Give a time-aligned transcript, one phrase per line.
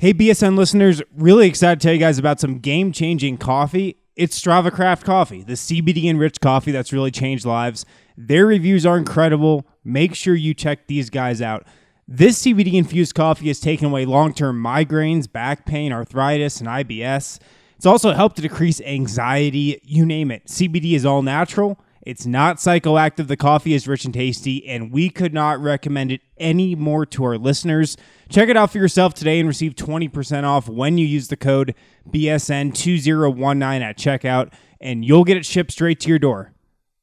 [0.00, 3.98] Hey, BSN listeners, really excited to tell you guys about some game changing coffee.
[4.16, 7.84] It's Strava Craft Coffee, the CBD enriched coffee that's really changed lives.
[8.16, 9.66] Their reviews are incredible.
[9.84, 11.66] Make sure you check these guys out.
[12.08, 17.38] This CBD infused coffee has taken away long term migraines, back pain, arthritis, and IBS.
[17.76, 20.46] It's also helped to decrease anxiety, you name it.
[20.46, 21.78] CBD is all natural.
[22.02, 23.26] It's not psychoactive.
[23.26, 27.24] The coffee is rich and tasty, and we could not recommend it any more to
[27.24, 27.98] our listeners.
[28.30, 31.74] Check it out for yourself today and receive 20% off when you use the code
[32.08, 36.54] BSN2019 at checkout, and you'll get it shipped straight to your door.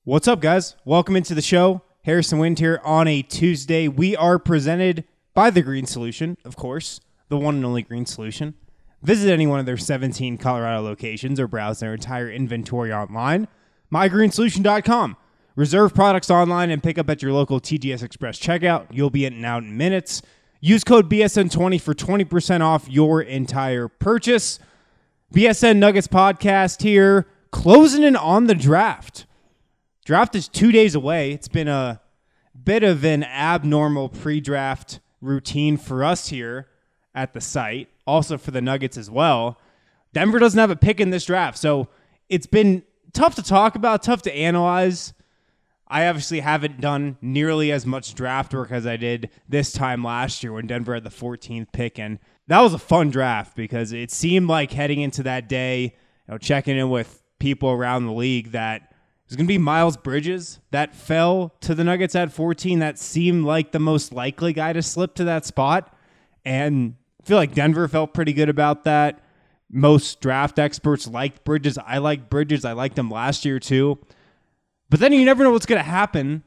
[0.04, 0.76] What's up, guys?
[0.84, 1.84] Welcome into the show.
[2.04, 3.88] Harrison Wind here on a Tuesday.
[3.88, 5.04] We are presented
[5.36, 8.56] by The Green Solution, of course, the one and only Green Solution.
[9.04, 13.48] Visit any one of their 17 Colorado locations or browse their entire inventory online
[13.92, 15.18] mygreensolution.com.
[15.56, 18.86] Reserve products online and pick up at your local TGS Express checkout.
[18.92, 20.22] You'll be in and out in minutes.
[20.60, 24.60] Use code BSN20 for 20% off your entire purchase.
[25.34, 29.26] BSN Nuggets podcast here, closing in on the draft.
[30.06, 31.32] Draft is two days away.
[31.32, 32.02] It's been a
[32.64, 36.68] bit of an abnormal pre draft routine for us here
[37.14, 39.60] at the site, also for the Nuggets as well.
[40.14, 41.90] Denver doesn't have a pick in this draft, so
[42.30, 42.84] it's been
[43.18, 45.14] tough to talk about, tough to analyze.
[45.88, 50.44] I obviously haven't done nearly as much draft work as I did this time last
[50.44, 51.98] year when Denver had the 14th pick.
[51.98, 55.90] And that was a fun draft because it seemed like heading into that day, you
[56.28, 59.98] know, checking in with people around the league that it was going to be Miles
[59.98, 62.80] Bridges that fell to the Nuggets at 14.
[62.80, 65.92] That seemed like the most likely guy to slip to that spot.
[66.46, 69.24] And I feel like Denver felt pretty good about that.
[69.70, 71.78] Most draft experts liked Bridges.
[71.78, 72.64] I like Bridges.
[72.64, 74.00] I liked him last year too.
[74.90, 76.44] But then you never know what's going to happen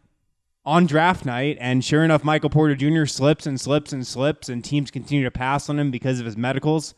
[0.65, 1.59] on draft night.
[1.61, 3.05] And sure enough, Michael Porter Jr.
[3.05, 6.37] slips and slips and slips, and teams continue to pass on him because of his
[6.37, 6.95] medicals.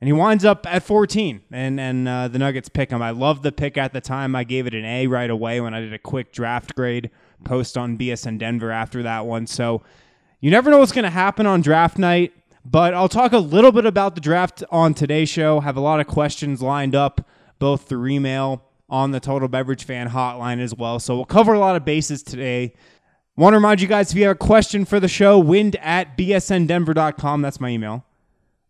[0.00, 3.02] And he winds up at 14, and and uh, the Nuggets pick him.
[3.02, 4.34] I loved the pick at the time.
[4.34, 7.10] I gave it an A right away when I did a quick draft grade
[7.44, 9.46] post on BSN Denver after that one.
[9.46, 9.82] So
[10.40, 12.32] you never know what's going to happen on draft night.
[12.64, 15.60] But I'll talk a little bit about the draft on today's show.
[15.60, 17.26] Have a lot of questions lined up,
[17.58, 20.98] both through email on the Total Beverage Fan hotline as well.
[20.98, 22.74] So we'll cover a lot of bases today.
[23.36, 26.18] Want to remind you guys if you have a question for the show, wind at
[26.18, 27.42] bsndenver.com.
[27.42, 28.04] That's my email.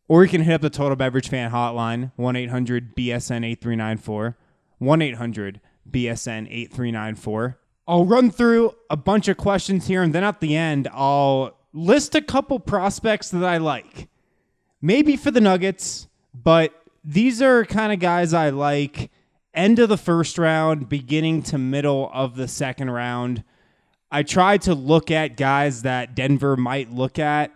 [0.06, 4.36] Or you can hit up the Total Beverage Fan hotline, 1 800 BSN 8394.
[4.78, 7.58] 1 800 BSN 8394.
[7.86, 12.14] I'll run through a bunch of questions here, and then at the end, I'll list
[12.14, 14.08] a couple prospects that I like.
[14.82, 16.72] Maybe for the Nuggets, but
[17.04, 19.10] these are kind of guys I like.
[19.52, 23.44] End of the first round, beginning to middle of the second round.
[24.10, 27.52] I tried to look at guys that Denver might look at,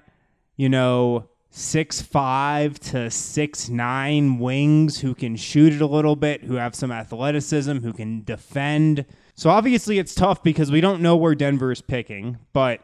[0.57, 6.45] you know, six five to six nine wings who can shoot it a little bit,
[6.45, 9.05] who have some athleticism, who can defend.
[9.37, 12.81] So obviously it's tough because we don't know where Denver is picking, but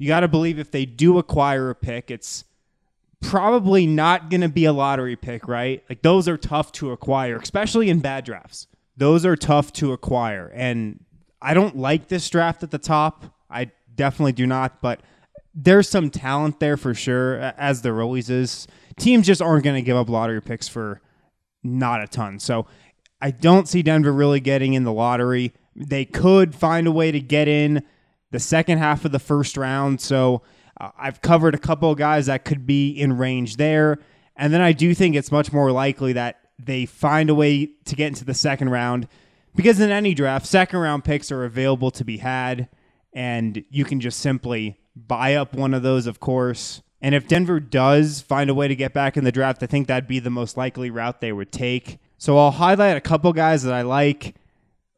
[0.00, 2.44] you got to believe if they do acquire a pick, it's
[3.20, 5.84] probably not going to be a lottery pick, right?
[5.90, 8.66] Like those are tough to acquire, especially in bad drafts.
[8.96, 10.50] Those are tough to acquire.
[10.54, 11.04] And
[11.42, 13.26] I don't like this draft at the top.
[13.50, 15.02] I definitely do not, but
[15.54, 18.66] there's some talent there for sure, as there always is.
[18.98, 21.02] Teams just aren't going to give up lottery picks for
[21.62, 22.38] not a ton.
[22.38, 22.64] So
[23.20, 25.52] I don't see Denver really getting in the lottery.
[25.76, 27.82] They could find a way to get in
[28.30, 30.00] the second half of the first round.
[30.00, 30.42] So
[30.80, 33.98] uh, I've covered a couple of guys that could be in range there.
[34.36, 37.96] And then I do think it's much more likely that they find a way to
[37.96, 39.08] get into the second round
[39.54, 42.68] because in any draft, second round picks are available to be had.
[43.12, 46.82] And you can just simply buy up one of those, of course.
[47.02, 49.88] And if Denver does find a way to get back in the draft, I think
[49.88, 51.98] that'd be the most likely route they would take.
[52.18, 54.34] So I'll highlight a couple guys that I like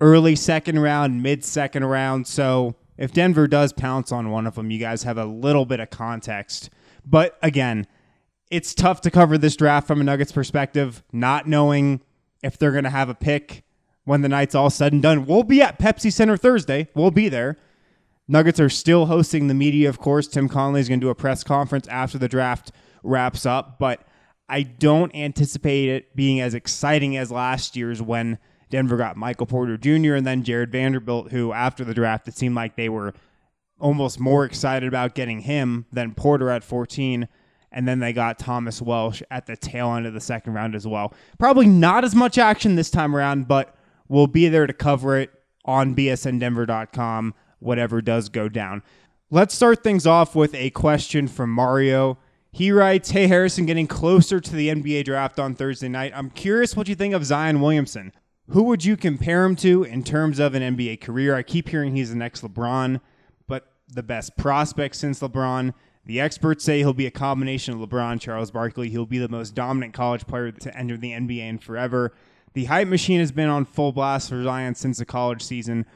[0.01, 2.27] early second round, mid second round.
[2.27, 5.81] So if Denver does pounce on one of them, you guys have a little bit
[5.81, 6.71] of context.
[7.05, 7.87] But again,
[8.51, 12.03] it's tough to cover this draft from a Nuggets perspective, not knowing
[12.43, 13.65] if they're going to have a pick
[14.05, 15.27] when the night's all said and done.
[15.27, 16.89] We'll be at Pepsi Center Thursday.
[16.95, 17.57] We'll be there.
[18.29, 20.29] Nuggets are still hosting the media, of course.
[20.29, 22.73] Tim Connelly is going to do a press conference after the draft
[23.03, 24.07] wraps up, but
[24.49, 28.39] I don't anticipate it being as exciting as last year's when
[28.73, 30.15] Denver got Michael Porter Jr.
[30.15, 33.13] and then Jarred Vanderbilt, who after the draft, it seemed like they were
[33.79, 37.29] almost more excited about getting him than Porter at 14.
[37.71, 40.87] And then they got Thomas Welsh at the tail end of the second round as
[40.87, 41.13] well.
[41.39, 43.75] Probably not as much action this time around, but
[44.09, 45.31] we'll be there to cover it
[45.67, 48.83] on bsndenver.com, whatever does go down.
[49.31, 52.17] Let's start things off with a question from Mario.
[52.51, 56.13] He writes, Hey Harrison, getting closer to the NBA draft on Thursday night.
[56.15, 58.13] I'm curious what you think of Zion Williamson.
[58.53, 61.35] Who would you compare him to in terms of an NBA career?
[61.35, 63.01] I keep hearing he's the next LeBron,
[63.47, 65.73] but the best prospect since LeBron.
[66.05, 68.91] The experts say he'll be a combination of LeBron, Charles Barkley.
[68.91, 72.13] He'll be the most dominant college player to enter the NBA in forever.
[72.53, 75.87] The hype machine has been on full blast for Zion since the college season.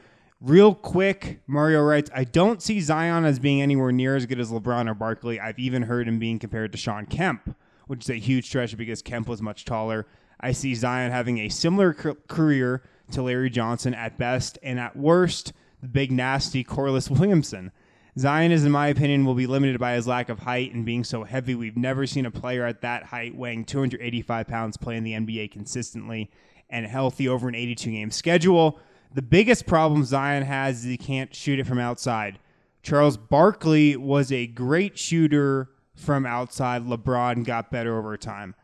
[0.41, 4.49] Real quick, Mario writes, I don't see Zion as being anywhere near as good as
[4.49, 5.39] LeBron or Barkley.
[5.39, 7.55] I've even heard him being compared to Shawn Kemp,
[7.85, 10.07] which is a huge stretch because Kemp was much taller.
[10.39, 15.53] I see Zion having a similar career to Larry Johnson at best, and at worst,
[15.81, 17.71] the big nasty Corliss Williamson.
[18.17, 21.03] Zion is, in my opinion, will be limited by his lack of height and being
[21.03, 21.53] so heavy.
[21.53, 25.51] We've never seen a player at that height weighing 285 pounds play in the NBA
[25.51, 26.31] consistently
[26.69, 28.79] and healthy over an 82 game schedule.
[29.13, 32.39] The biggest problem Zion has is he can't shoot it from outside.
[32.81, 36.83] Charles Barkley was a great shooter from outside.
[36.85, 38.55] LeBron got better over time.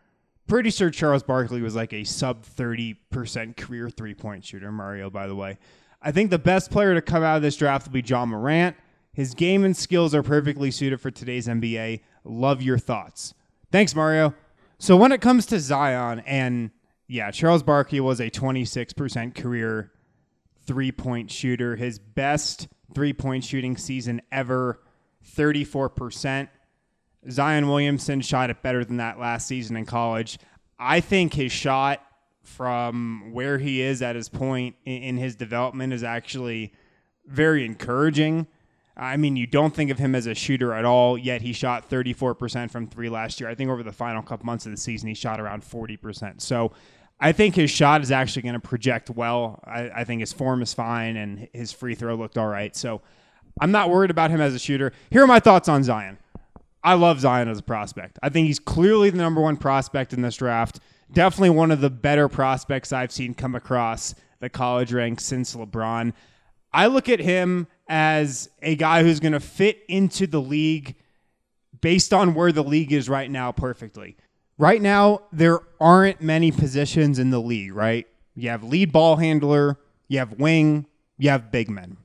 [0.48, 5.28] Pretty sure Charles Barkley was like a sub 30% career three point shooter, Mario, by
[5.28, 5.58] the way.
[6.02, 8.76] I think the best player to come out of this draft will be Ja Morant.
[9.14, 12.02] His game and skills are perfectly suited for today's NBA.
[12.26, 13.34] Love your thoughts.
[13.72, 14.34] Thanks, Mario.
[14.80, 16.72] So, when it comes to Zion, and
[17.08, 19.92] yeah, Charles Barkley was a 26% career
[20.66, 21.76] three point shooter.
[21.76, 24.82] His best three point shooting season ever,
[25.38, 26.50] 34%.
[27.30, 30.38] Zion Williamson shot it better than that last season in college.
[30.80, 32.02] I think his shot
[32.44, 36.74] from where he is at his point in his development is actually
[37.26, 38.48] very encouraging.
[38.96, 41.90] I mean, you don't think of him as a shooter at all, yet he shot
[41.90, 43.50] 34% from three last year.
[43.50, 46.42] I think over the final couple months of the season, he shot around 40%.
[46.42, 46.74] So
[47.20, 49.62] I think his shot is actually going to project well.
[49.64, 52.76] I, I, think his form is fine and his free throw looked all right.
[52.76, 53.02] So
[53.62, 54.92] I'm not worried about him as a shooter.
[55.10, 56.18] Here are my thoughts on Zion.
[56.84, 58.20] I love Zion as a prospect.
[58.22, 60.80] I think he's clearly the number one prospect in this draft.
[61.12, 66.14] Definitely one of the better prospects I've seen come across the college ranks since LeBron.
[66.74, 70.96] I look at him as a guy who's going to fit into the league
[71.80, 74.18] based on where the league is right now perfectly
[74.58, 78.08] right now there aren't many positions in the league, right?
[78.36, 80.88] You have lead ball handler, you have wing,
[81.18, 81.98] you have big men.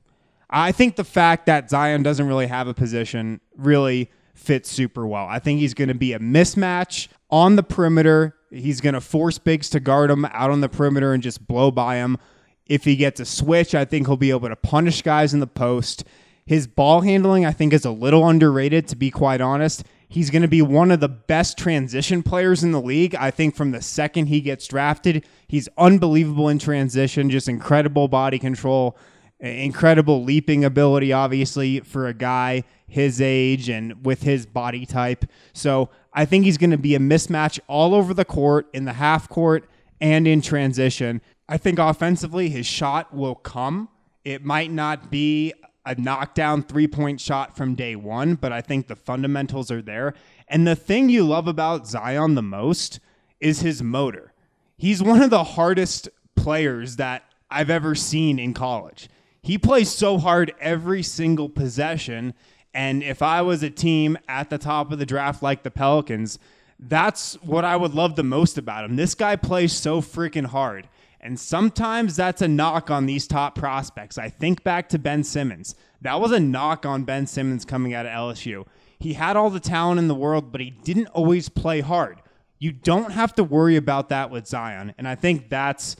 [0.49, 4.09] I think the fact that Zion doesn't really have a position really
[4.39, 5.27] fits super well.
[5.27, 8.35] I think he's going to be a mismatch on the perimeter.
[8.49, 11.69] He's going to force bigs to guard him out on the perimeter and just blow
[11.71, 12.17] by him.
[12.65, 15.47] If he gets a switch, I think he'll be able to punish guys in the
[15.47, 16.03] post.
[16.45, 19.83] His ball handling, I think, is a little underrated, to be quite honest.
[20.07, 23.13] He's going to be one of the best transition players in the league.
[23.13, 28.39] I think from the second he gets drafted, he's unbelievable in transition, just incredible body
[28.39, 28.97] control,
[29.39, 35.25] incredible leaping ability, obviously, for a guy his age and with his body type.
[35.53, 38.93] So I think he's going to be a mismatch all over the court, in the
[38.93, 39.69] half court,
[40.01, 41.21] and in transition.
[41.47, 43.89] I think offensively, his shot will come.
[44.23, 45.53] It might not be
[45.85, 50.13] a knockdown three point shot from day one, but I think the fundamentals are there.
[50.47, 52.99] And the thing you love about Zion the most
[53.39, 54.33] is his motor.
[54.77, 59.09] He's one of the hardest players that I've ever seen in college.
[59.41, 62.33] He plays so hard every single possession.
[62.73, 66.39] And if I was a team at the top of the draft like the Pelicans,
[66.79, 68.95] that's what I would love the most about him.
[68.95, 70.87] This guy plays so freaking hard.
[71.21, 74.17] And sometimes that's a knock on these top prospects.
[74.17, 75.75] I think back to Ben Simmons.
[76.01, 78.65] That was a knock on Ben Simmons coming out of LSU.
[78.99, 82.21] He had all the talent in the world, but he didn't always play hard.
[82.57, 84.93] You don't have to worry about that with Zion.
[84.97, 85.97] And I think that's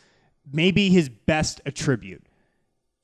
[0.51, 2.23] maybe his best attribute.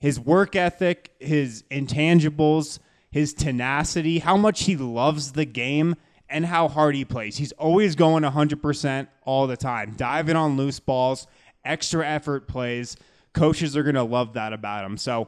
[0.06, 2.78] His work ethic, his intangibles,
[3.10, 5.96] his tenacity, how much he loves the game,
[6.30, 7.38] and how hard he plays.
[7.38, 11.26] He's always going 100% all the time, diving on loose balls
[11.64, 12.98] extra effort plays.
[13.34, 14.96] Coaches are going to love that about him.
[14.98, 15.28] So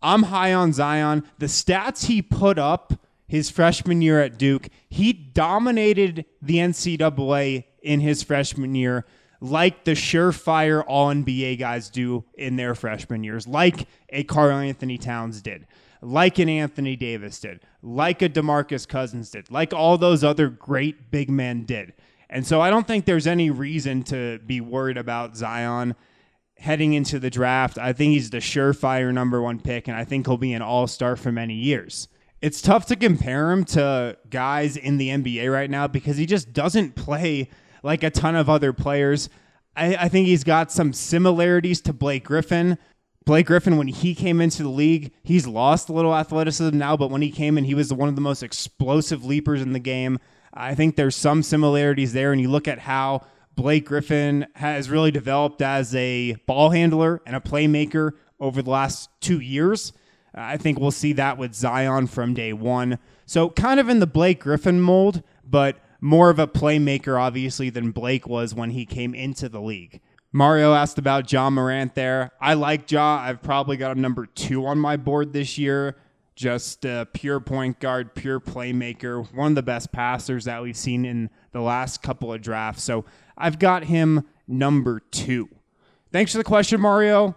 [0.00, 1.24] I'm high on Zion.
[1.40, 2.92] The stats he put up
[3.26, 9.04] his freshman year at Duke, he dominated the NCAA in his freshman year
[9.42, 15.42] like the surefire all NBA guys do in their freshman years, like a Karl-Anthony Towns
[15.42, 15.66] did,
[16.00, 21.10] like an Anthony Davis did, like a DeMarcus Cousins did, like all those other great
[21.10, 21.92] big men did.
[22.30, 25.96] And so I don't think there's any reason to be worried about Zion
[26.56, 27.78] heading into the draft.
[27.78, 30.86] I think he's the surefire number one pick, and I think he'll be an all
[30.86, 32.06] star for many years.
[32.40, 36.52] It's tough to compare him to guys in the NBA right now because he just
[36.52, 37.50] doesn't play
[37.82, 39.28] like a ton of other players.
[39.76, 42.78] I, I think he's got some similarities to Blake Griffin.
[43.24, 47.10] Blake Griffin, when he came into the league, he's lost a little athleticism now, but
[47.10, 50.18] when he came in, he was one of the most explosive leapers in the game.
[50.52, 52.32] I think there's some similarities there.
[52.32, 53.24] And you look at how
[53.54, 59.08] Blake Griffin has really developed as a ball handler and a playmaker over the last
[59.20, 59.92] two years.
[60.34, 62.98] I think we'll see that with Zion from day one.
[63.26, 67.92] So, kind of in the Blake Griffin mold, but more of a playmaker, obviously, than
[67.92, 70.00] Blake was when he came into the league.
[70.32, 72.32] Mario asked about Ja Morant there.
[72.40, 73.20] I like Ja.
[73.22, 75.96] I've probably got him number two on my board this year.
[76.34, 81.04] Just a pure point guard, pure playmaker, one of the best passers that we've seen
[81.04, 82.82] in the last couple of drafts.
[82.82, 83.04] So
[83.38, 85.48] I've got him number two.
[86.10, 87.36] Thanks for the question, Mario.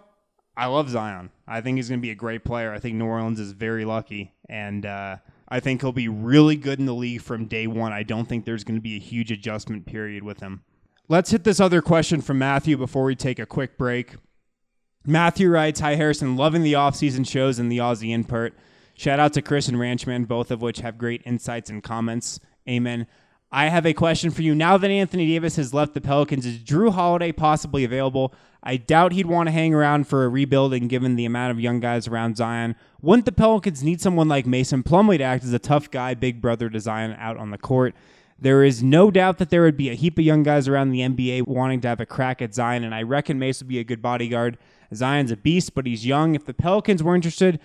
[0.56, 1.30] I love Zion.
[1.46, 2.72] I think he's going to be a great player.
[2.72, 5.18] I think New Orleans is very lucky, and uh,
[5.48, 7.92] I think he'll be really good in the league from day one.
[7.92, 10.62] I don't think there's going to be a huge adjustment period with him.
[11.08, 14.16] Let's hit this other question from Matthew before we take a quick break.
[15.06, 18.54] Matthew writes, Hi Harrison, loving the off-season shows and the Aussie input.
[18.94, 22.40] Shout out to Chris and Ranchman, both of which have great insights and comments.
[22.68, 23.06] Amen.
[23.52, 24.54] I have a question for you.
[24.54, 28.34] Now that Anthony Davis has left the Pelicans, is Jrue Holiday possibly available?
[28.62, 31.78] I doubt he'd want to hang around for a rebuilding given the amount of young
[31.78, 32.74] guys around Zion.
[33.00, 36.40] Wouldn't the Pelicans need someone like Mason Plumlee to act as a tough guy, big
[36.40, 37.94] brother to Zion out on the court?
[38.38, 41.00] There is no doubt that there would be a heap of young guys around the
[41.00, 43.84] NBA wanting to have a crack at Zion, and I reckon Mace would be a
[43.84, 44.58] good bodyguard.
[44.92, 46.34] Zion's a beast, but he's young.
[46.34, 47.60] If the Pelicans were interested,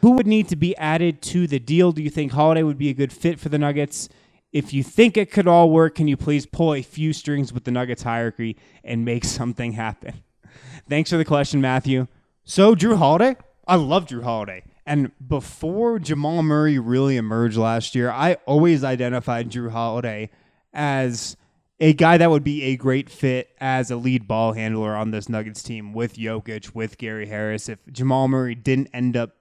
[0.00, 1.92] who would need to be added to the deal?
[1.92, 4.08] Do you think Holiday would be a good fit for the Nuggets?
[4.54, 7.64] If you think it could all work, can you please pull a few strings with
[7.64, 10.22] the Nuggets hierarchy and make something happen?
[10.88, 12.06] Thanks for the question, Matthew.
[12.44, 13.36] So, Jrue Holiday?
[13.66, 14.62] I love Jrue Holiday.
[14.86, 20.30] And before Jamal Murray really emerged last year, I always identified Jrue Holiday
[20.72, 21.36] as
[21.80, 25.28] a guy that would be a great fit as a lead ball handler on this
[25.28, 29.34] Nuggets team with Jokic, with Gary Harris, if Jamal Murray didn't end up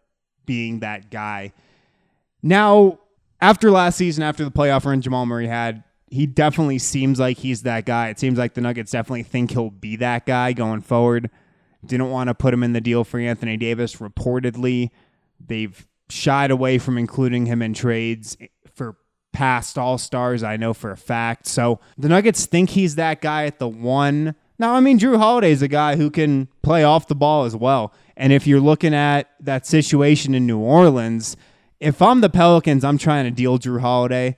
[0.47, 1.53] being that guy.
[2.41, 2.97] Now,
[3.43, 7.63] after last season, after the playoff run Jamal Murray had, he definitely seems like he's
[7.63, 8.07] that guy.
[8.07, 11.29] It seems like the Nuggets definitely think he'll be that guy going forward.
[11.85, 14.91] Didn't want to put him in the deal for Anthony Davis, reportedly.
[15.45, 18.37] They've shied away from including him in trades
[18.73, 18.95] for
[19.33, 21.45] past All Stars, I know for a fact.
[21.45, 24.35] So the Nuggets think he's that guy at the one.
[24.57, 27.57] Now, I mean, Jrue Holiday is a guy who can play off the ball as
[27.57, 27.93] well.
[28.15, 31.35] And if you're looking at that situation in New Orleans,
[31.83, 34.37] if I'm the Pelicans, I'm trying to deal Jrue Holiday.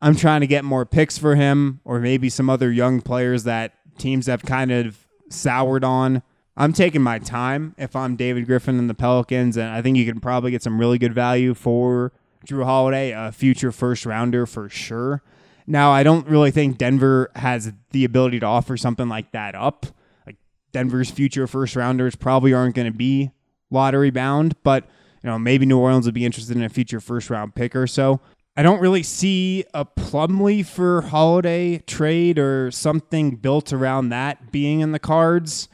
[0.00, 3.74] I'm trying to get more picks for him or maybe some other young players that
[3.98, 6.22] teams have kind of soured on.
[6.56, 10.04] I'm taking my time if I'm David Griffin and the Pelicans, and I think you
[10.04, 12.12] can probably get some really good value for
[12.46, 15.20] Jrue Holiday, a future first rounder for sure.
[15.66, 19.86] Now, I don't really think Denver has the ability to offer something like that up.
[20.26, 20.36] Like
[20.70, 23.32] Denver's future first rounders probably aren't going to be
[23.70, 24.84] lottery bound, but
[25.24, 27.86] you know maybe New Orleans would be interested in a future first round pick or
[27.86, 28.20] so.
[28.56, 34.80] I don't really see a Plumlee for Holiday trade or something built around that being
[34.80, 35.68] in the cards.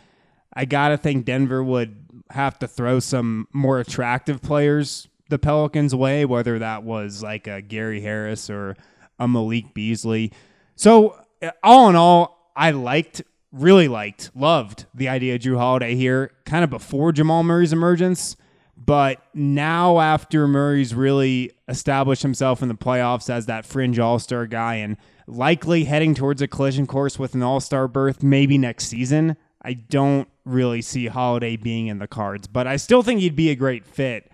[0.54, 1.96] I gotta think Denver would
[2.30, 7.60] have to throw some more attractive players the Pelicans' way, whether that was like a
[7.60, 8.76] Gary Harris or
[9.18, 10.32] a Malik Beasley.
[10.76, 11.20] So
[11.62, 16.62] all in all, I liked, really liked, loved the idea of Jrue Holiday here, kind
[16.62, 18.36] of before Jamal Murray's emergence.
[18.82, 24.46] But now, after Murray's really established himself in the playoffs as that fringe all star
[24.46, 24.96] guy and
[25.26, 29.74] likely heading towards a collision course with an all star berth maybe next season, I
[29.74, 33.54] don't really see Holiday being in the cards, but I still think he'd be a
[33.54, 34.32] great fit.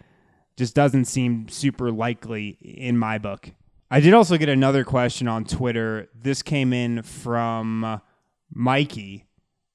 [0.56, 3.50] Just doesn't seem super likely in my book.
[3.90, 6.08] I did also get another question on Twitter.
[6.14, 8.00] This came in from
[8.52, 9.24] Mikey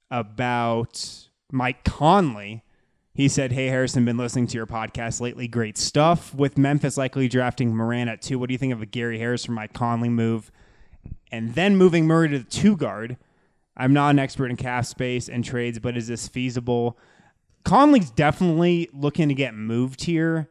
[0.09, 2.63] about Mike Conley.
[3.13, 5.47] He said, Hey, Harrison, been listening to your podcast lately.
[5.47, 6.33] Great stuff.
[6.33, 9.45] With Memphis likely drafting Morant at two, what do you think of a Gary Harris
[9.45, 10.51] for Mike Conley move?
[11.31, 13.17] And then moving Murray to the two guard.
[13.75, 16.97] I'm not an expert in cap space and trades, but is this feasible?
[17.63, 20.49] Conley's definitely looking to get moved here.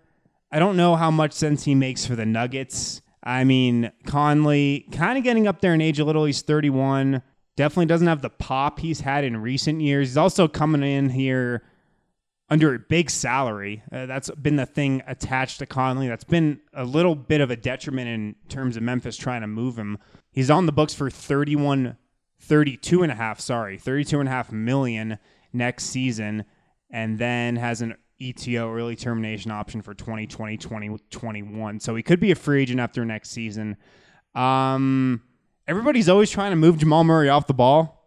[0.52, 3.02] I don't know how much sense he makes for the Nuggets.
[3.23, 6.25] I mean, Conley kind of getting up there in age a little.
[6.25, 7.23] He's 31.
[7.57, 10.09] Definitely doesn't have the pop he's had in recent years.
[10.09, 11.62] He's also coming in here
[12.50, 13.83] under a big salary.
[13.92, 16.09] Uh, that's been the thing attached to Conley.
[16.09, 19.78] That's been a little bit of a detriment in terms of Memphis trying to move
[19.78, 19.99] him.
[20.33, 21.97] He's on the books for 31
[22.42, 25.19] 32 and a half, sorry, 32 and a half million
[25.52, 26.45] next season
[26.90, 31.80] and then has an ETO early termination option for 2020 2021.
[31.80, 33.76] So he could be a free agent after next season.
[34.35, 35.23] Um,
[35.69, 38.00] everybody's always trying to move Jamal Murray off the ball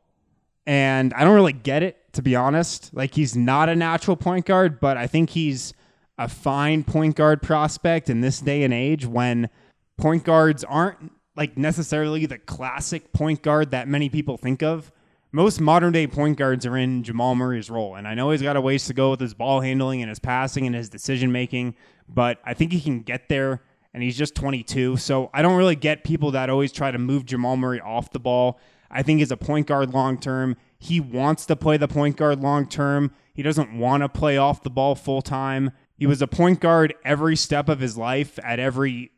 [0.65, 2.93] and I don't really get it to be honest.
[2.93, 5.73] Like he's not a natural point guard, but I think he's
[6.17, 9.49] a fine point guard prospect in this day and age when
[9.97, 14.91] point guards aren't like necessarily the classic point guard that many people think of.
[15.31, 17.95] Most modern day point guards are in Jamal Murray's role.
[17.95, 20.19] And I know he's got a ways to go with his ball handling and his
[20.19, 21.75] passing and his decision making,
[22.07, 23.63] but I think he can get there.
[23.95, 24.97] And he's just 22.
[24.97, 28.19] So I don't really get people that always try to move Jamal Murray off the
[28.19, 28.59] ball.
[28.93, 30.55] I think he's a point guard long term.
[30.77, 33.11] He wants to play the point guard long term.
[33.33, 35.71] He doesn't want to play off the ball full time.
[35.97, 39.11] He was a point guard every step of his life at every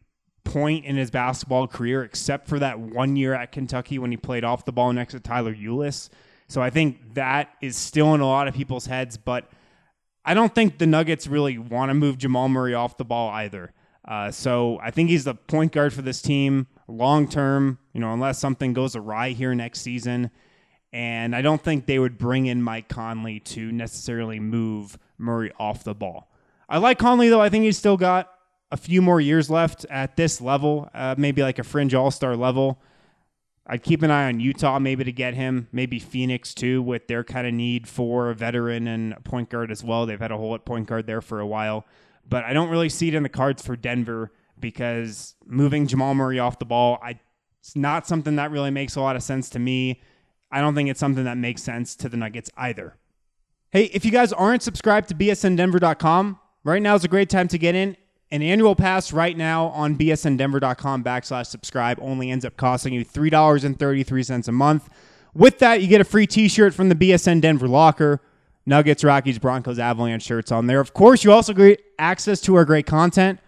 [0.46, 4.46] point in his basketball career, except for that one year at Kentucky when he played
[4.46, 6.10] off the ball next to Tyler Ulis.
[6.48, 9.50] So I think that is still in a lot of people's heads, but
[10.24, 13.74] I don't think the Nuggets really want to move Jamal Murray off the ball either.
[14.08, 18.14] Uh, so I think he's the point guard for this team long term, you know,
[18.14, 20.32] unless something goes awry here next season.
[20.94, 25.84] And I don't think they would bring in Mike Conley to necessarily move Murray off
[25.84, 26.32] the ball.
[26.70, 27.42] I like Conley, though.
[27.42, 28.32] I think he's still got
[28.72, 32.36] a few more years left at this level, uh, maybe like a fringe all star
[32.36, 32.80] level.
[33.68, 37.24] I'd keep an eye on Utah maybe to get him, maybe Phoenix too, with their
[37.24, 40.06] kind of need for a veteran and a point guard as well.
[40.06, 41.86] They've had a hole at point guard there for a while,
[42.28, 46.40] but I don't really see it in the cards for Denver because moving Jamal Murray
[46.40, 47.20] off the ball, I,
[47.60, 50.02] it's not something that really makes a lot of sense to me.
[50.52, 52.98] I don't think it's something that makes sense to the Nuggets either.
[53.72, 57.58] Hey, if you guys aren't subscribed to bsndenver.com, right now is a great time to
[57.58, 57.98] get in.
[58.32, 64.48] An annual pass right now on bsndenver.com backslash subscribe only ends up costing you $3.33
[64.48, 64.90] a month.
[65.34, 68.22] With that, you get a free t shirt from the BSN Denver locker.
[68.66, 70.80] Nuggets, Rockies, Broncos, Avalanche shirts on there.
[70.80, 73.40] Of course, you also get access to our great content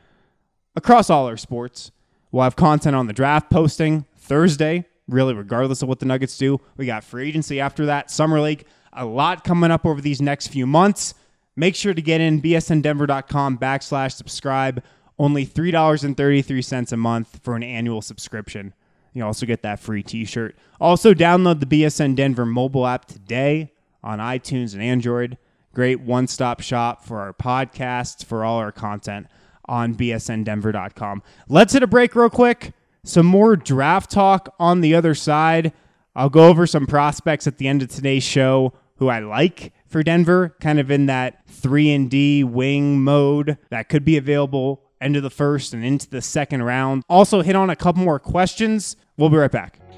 [0.75, 1.91] across all our sports.
[2.31, 6.59] We'll have content on the draft posting Thursday, really, regardless of what the Nuggets do.
[6.75, 10.47] We got free agency after that, Summer League, a lot coming up over these next
[10.47, 11.15] few months.
[11.55, 14.83] Make sure to get in bsndenver.com backslash subscribe.
[15.17, 18.75] Only $3.33 a month for an annual subscription.
[19.13, 20.55] You also get that free t shirt.
[20.79, 23.71] Also, download the BSN Denver mobile app today
[24.03, 25.37] on iTunes and Android.
[25.73, 29.27] Great one stop shop for our podcasts, for all our content
[29.65, 31.21] on bsndenver.com.
[31.47, 32.73] Let's hit a break real quick.
[33.03, 35.73] Some more draft talk on the other side.
[36.15, 40.03] I'll go over some prospects at the end of today's show who I like for
[40.03, 45.15] Denver, kind of in that 3 and D wing mode that could be available end
[45.15, 47.03] of the first and into the second round.
[47.07, 48.95] Also hit on a couple more questions.
[49.15, 49.79] We'll be right back.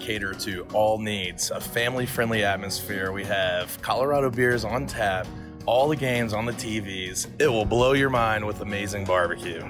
[0.00, 3.12] cater to all needs, a family friendly atmosphere.
[3.12, 5.26] We have Colorado beers on tap,
[5.66, 7.28] all the games on the TVs.
[7.40, 9.64] It will blow your mind with amazing barbecue.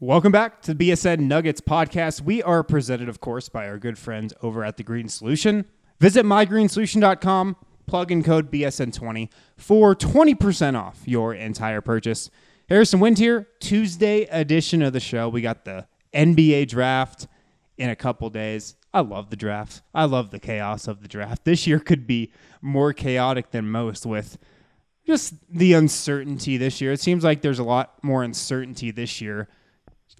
[0.00, 2.22] Welcome back to the BSN Nuggets podcast.
[2.22, 5.64] We are presented, of course, by our good friends over at The Green Solution.
[6.00, 12.30] Visit mygreensolution.com, plug in code BSN20 for 20% off your entire purchase.
[12.68, 15.28] Harrison Wind here, Tuesday edition of the show.
[15.28, 17.28] We got the NBA draft
[17.78, 18.74] in a couple days.
[18.94, 19.82] I love the draft.
[19.94, 21.44] I love the chaos of the draft.
[21.44, 24.38] This year could be more chaotic than most with
[25.06, 26.92] just the uncertainty this year.
[26.92, 29.48] It seems like there's a lot more uncertainty this year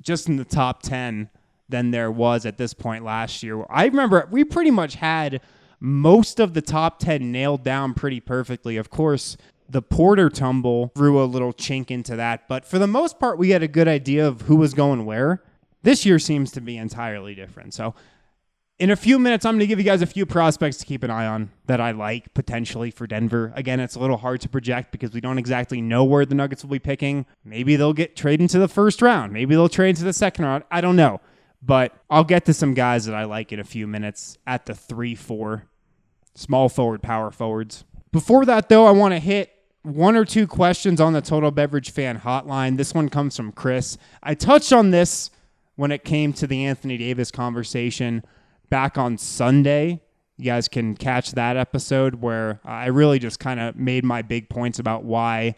[0.00, 1.28] just in the top 10
[1.68, 3.64] than there was at this point last year.
[3.70, 5.40] I remember we pretty much had
[5.80, 8.76] most of the top 10 nailed down pretty perfectly.
[8.76, 9.36] Of course,
[9.68, 13.50] the Porter tumble threw a little chink into that, but for the most part, we
[13.50, 15.42] had a good idea of who was going where.
[15.82, 17.74] This year seems to be entirely different.
[17.74, 17.94] So,
[18.82, 21.04] in a few minutes, I'm going to give you guys a few prospects to keep
[21.04, 23.52] an eye on that I like potentially for Denver.
[23.54, 26.64] Again, it's a little hard to project because we don't exactly know where the Nuggets
[26.64, 27.24] will be picking.
[27.44, 29.32] Maybe they'll get traded into the first round.
[29.32, 30.64] Maybe they'll trade into the second round.
[30.68, 31.20] I don't know.
[31.62, 34.74] But I'll get to some guys that I like in a few minutes at the
[34.74, 35.62] 3 4
[36.34, 37.84] small forward, power forwards.
[38.10, 41.92] Before that, though, I want to hit one or two questions on the Total Beverage
[41.92, 42.78] Fan Hotline.
[42.78, 43.96] This one comes from Chris.
[44.24, 45.30] I touched on this
[45.76, 48.24] when it came to the Anthony Davis conversation
[48.72, 50.00] back on Sunday.
[50.38, 54.48] You guys can catch that episode where I really just kind of made my big
[54.48, 55.56] points about why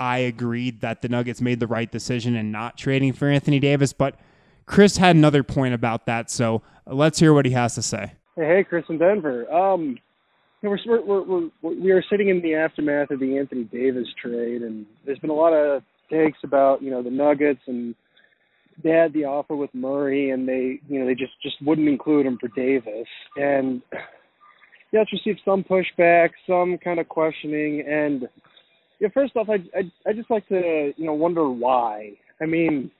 [0.00, 3.92] I agreed that the Nuggets made the right decision in not trading for Anthony Davis.
[3.92, 4.18] But
[4.66, 6.28] Chris had another point about that.
[6.28, 8.14] So let's hear what he has to say.
[8.34, 9.48] Hey, Chris in Denver.
[9.48, 10.00] Um,
[10.60, 14.86] we're, we're, we're, we are sitting in the aftermath of the Anthony Davis trade, and
[15.04, 17.94] there's been a lot of takes about you know the Nuggets and
[18.82, 22.26] they had the offer with Murray, and they you know they just just wouldn't include
[22.26, 23.82] him for Davis, and
[24.92, 28.28] yeah, it's received some pushback, some kind of questioning, and
[29.00, 32.12] yeah, first off, I I I just like to you know wonder why.
[32.40, 32.90] I mean,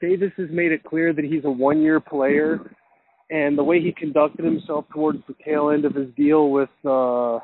[0.00, 2.70] Davis has made it clear that he's a one-year player
[3.30, 7.38] and the way he conducted himself towards the tail end of his deal with uh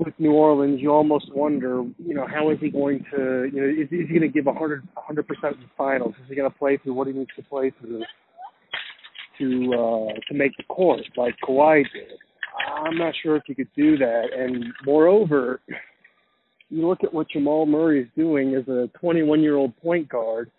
[0.00, 3.68] with New Orleans, you almost wonder, you know, how is he going to, you know,
[3.68, 6.14] is, is he going to give a hundred, hundred percent in the finals?
[6.22, 8.02] Is he going to play through what he needs to play through
[9.38, 12.18] to uh, to make the court like Kawhi did?
[12.84, 14.28] I'm not sure if he could do that.
[14.36, 15.60] And moreover,
[16.70, 20.50] you look at what Jamal Murray is doing as a 21 year old point guard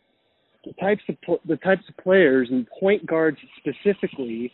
[0.63, 4.51] the types of the types of players and point guards specifically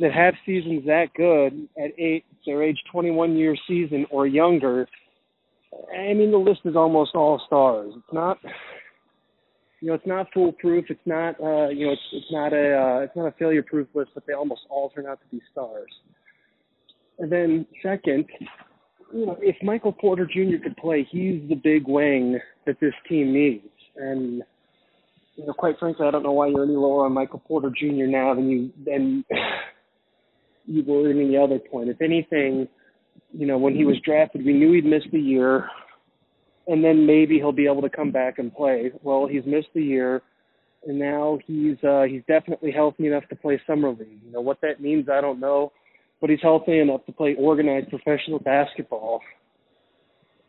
[0.00, 4.88] that have seasons that good at eight their age 21 year season or younger.
[5.94, 7.92] I mean, the list is almost all stars.
[7.96, 8.38] It's not,
[9.80, 10.86] you know, it's not foolproof.
[10.88, 13.88] It's not, uh, you know, it's it's not a uh, it's not a failure proof
[13.94, 15.90] list, but they almost all turn out to be stars.
[17.18, 18.26] And then second,
[19.14, 20.62] you know, if Michael Porter Jr.
[20.62, 23.66] could play, he's the big wing that this team needs.
[23.96, 24.42] And
[25.36, 28.06] you know, quite frankly, I don't know why you're any lower on Michael Porter Jr.
[28.06, 29.24] now than you than
[30.66, 31.88] you were in the other point.
[31.88, 32.68] If anything,
[33.32, 35.68] you know, when he was drafted, we knew he'd miss the year,
[36.66, 38.92] and then maybe he'll be able to come back and play.
[39.02, 40.22] Well, he's missed the year,
[40.86, 44.20] and now he's uh, he's definitely healthy enough to play summer league.
[44.24, 45.72] You know what that means, I don't know,
[46.20, 49.20] but he's healthy enough to play organized professional basketball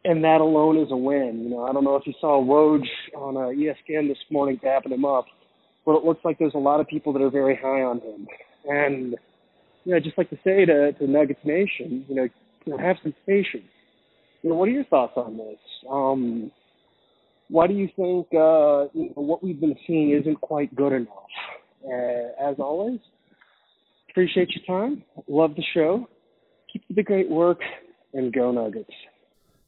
[0.05, 1.41] and that alone is a win.
[1.43, 2.83] You know, I don't know if you saw Woj
[3.15, 5.25] on uh, ESPN this morning tapping him up,
[5.85, 8.27] but it looks like there's a lot of people that are very high on him.
[8.65, 9.15] And
[9.83, 12.27] you know, I'd just like to say to, to Nuggets Nation, you know,
[12.65, 13.63] you know, have some patience.
[14.41, 15.59] You know, what are your thoughts on this?
[15.89, 16.51] Um,
[17.49, 21.09] why do you think uh, you know, what we've been seeing isn't quite good enough?
[21.85, 22.99] Uh, as always,
[24.09, 25.03] appreciate your time.
[25.27, 26.07] Love the show.
[26.71, 27.59] Keep the great work,
[28.13, 28.89] and go Nuggets.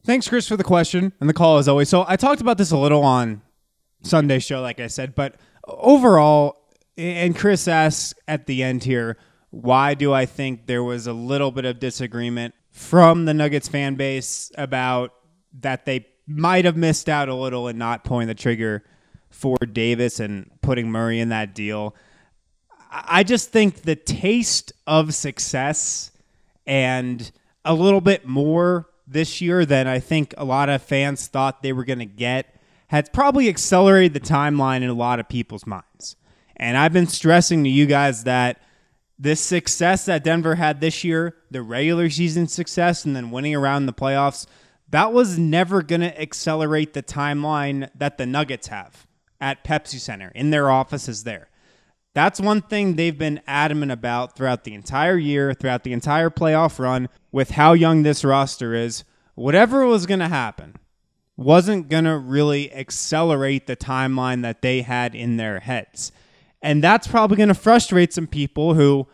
[0.04, 1.88] Thanks, Chris, for the question and the call as always.
[1.88, 3.42] So I talked about this a little on
[4.02, 5.34] Sunday show, like I said, but
[5.66, 6.56] overall,
[6.96, 9.16] and Chris asks at the end here,
[9.62, 13.94] why do I think there was a little bit of disagreement from the Nuggets fan
[13.94, 15.14] base about
[15.60, 18.84] that they might have missed out a little and not pulling the trigger
[19.30, 21.94] for Davis and putting Murray in that deal?
[22.90, 26.10] I just think the taste of success
[26.66, 27.30] and
[27.64, 31.72] a little bit more this year than I think a lot of fans thought they
[31.72, 32.54] were going to get
[32.88, 36.16] has probably accelerated the timeline in a lot of people's minds.
[36.56, 38.60] And I've been stressing to you guys that
[39.18, 43.86] this success that Denver had this year, the regular season success, and then winning around
[43.86, 44.46] the playoffs,
[44.90, 49.06] that was never going to accelerate the timeline that the Nuggets have
[49.40, 51.48] at Pepsi Center in their offices there.
[52.14, 56.78] That's one thing they've been adamant about throughout the entire year, throughout the entire playoff
[56.78, 59.04] run, with how young this roster is.
[59.34, 60.76] Whatever was going to happen
[61.36, 66.10] wasn't going to really accelerate the timeline that they had in their heads.
[66.66, 69.06] And that's probably going to frustrate some people who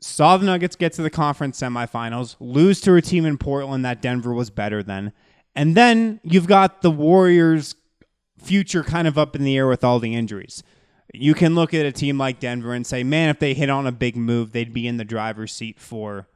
[0.00, 4.00] saw the Nuggets get to the conference semifinals, lose to a team in Portland that
[4.00, 5.12] Denver was better than.
[5.54, 7.74] And then you've got the Warriors'
[8.38, 10.62] future kind of up in the air with all the injuries
[11.12, 13.86] you can look at a team like Denver and say, man, if they hit on
[13.86, 16.28] a big move, they'd be in the driver's seat for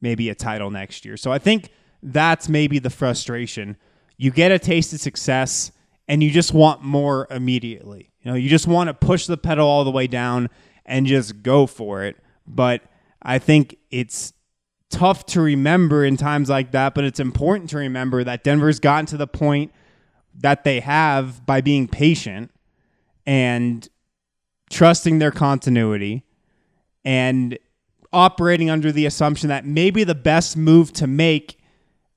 [0.00, 1.16] maybe a title next year.
[1.16, 1.70] So I think
[2.02, 3.76] that's maybe the frustration.
[4.16, 5.72] You get a taste of success
[6.12, 8.12] and you just want more immediately.
[8.20, 10.50] You know, you just want to push the pedal all the way down
[10.84, 12.18] and just go for it.
[12.46, 12.82] But
[13.22, 14.34] I think it's
[14.90, 19.06] tough to remember in times like that, but it's important to remember that Denver's gotten
[19.06, 19.72] to the point
[20.34, 22.50] that they have by being patient
[23.24, 23.88] and
[24.68, 26.24] trusting their continuity
[27.06, 27.58] and
[28.12, 31.56] operating under the assumption that maybe the best move to make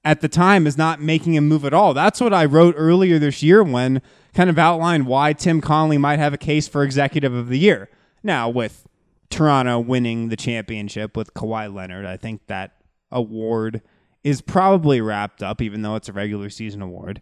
[0.06, 1.96] at the time is not making a move at all.
[1.96, 4.04] That's what I wrote earlier this year when
[4.36, 7.90] kind of outlined why Tim Connelly might have a case for executive of the year.
[8.22, 8.88] Now, with
[9.32, 12.74] Toronto winning the championship with Kawhi Leonard, I think that
[13.12, 13.82] award
[14.24, 17.20] is probably wrapped up, even though it's a regular season award.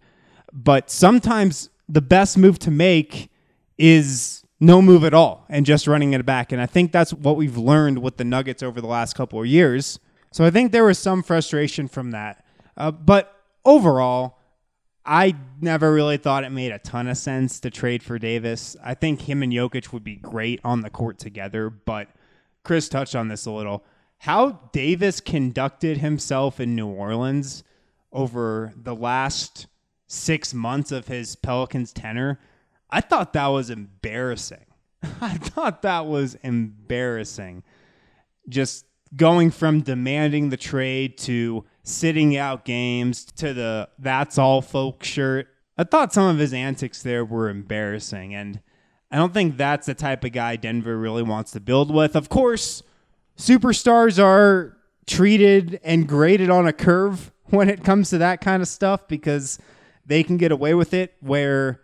[0.52, 3.32] But sometimes the best move to make
[3.78, 6.52] is no move at all and just running it back.
[6.52, 9.46] And I think that's what we've learned with the Nuggets over the last couple of
[9.46, 10.00] years.
[10.32, 12.43] So I think there was some frustration from that.
[12.76, 14.40] Uh, but overall,
[15.06, 18.78] I never really thought it made a ton of sense to trade for Davis.
[18.84, 22.10] I think him and Jokic would be great on the court together, but
[22.64, 23.84] Chris touched on this a little.
[24.20, 27.64] How Davis conducted himself in New Orleans
[28.14, 29.68] over the last
[30.08, 32.40] six months of his Pelicans tenure,
[32.90, 34.66] I thought that was embarrassing.
[35.22, 37.64] I thought that was embarrassing.
[38.48, 45.08] Just going from demanding the trade to sitting out games to the that's all folks
[45.08, 45.48] shirt.
[45.78, 48.62] I thought some of his antics there were embarrassing and
[49.12, 52.16] I don't think that's the type of guy Denver really wants to build with.
[52.16, 52.82] Of course,
[53.38, 58.68] superstars are treated and graded on a curve when it comes to that kind of
[58.68, 59.60] stuff because
[60.06, 61.82] they can get away with it where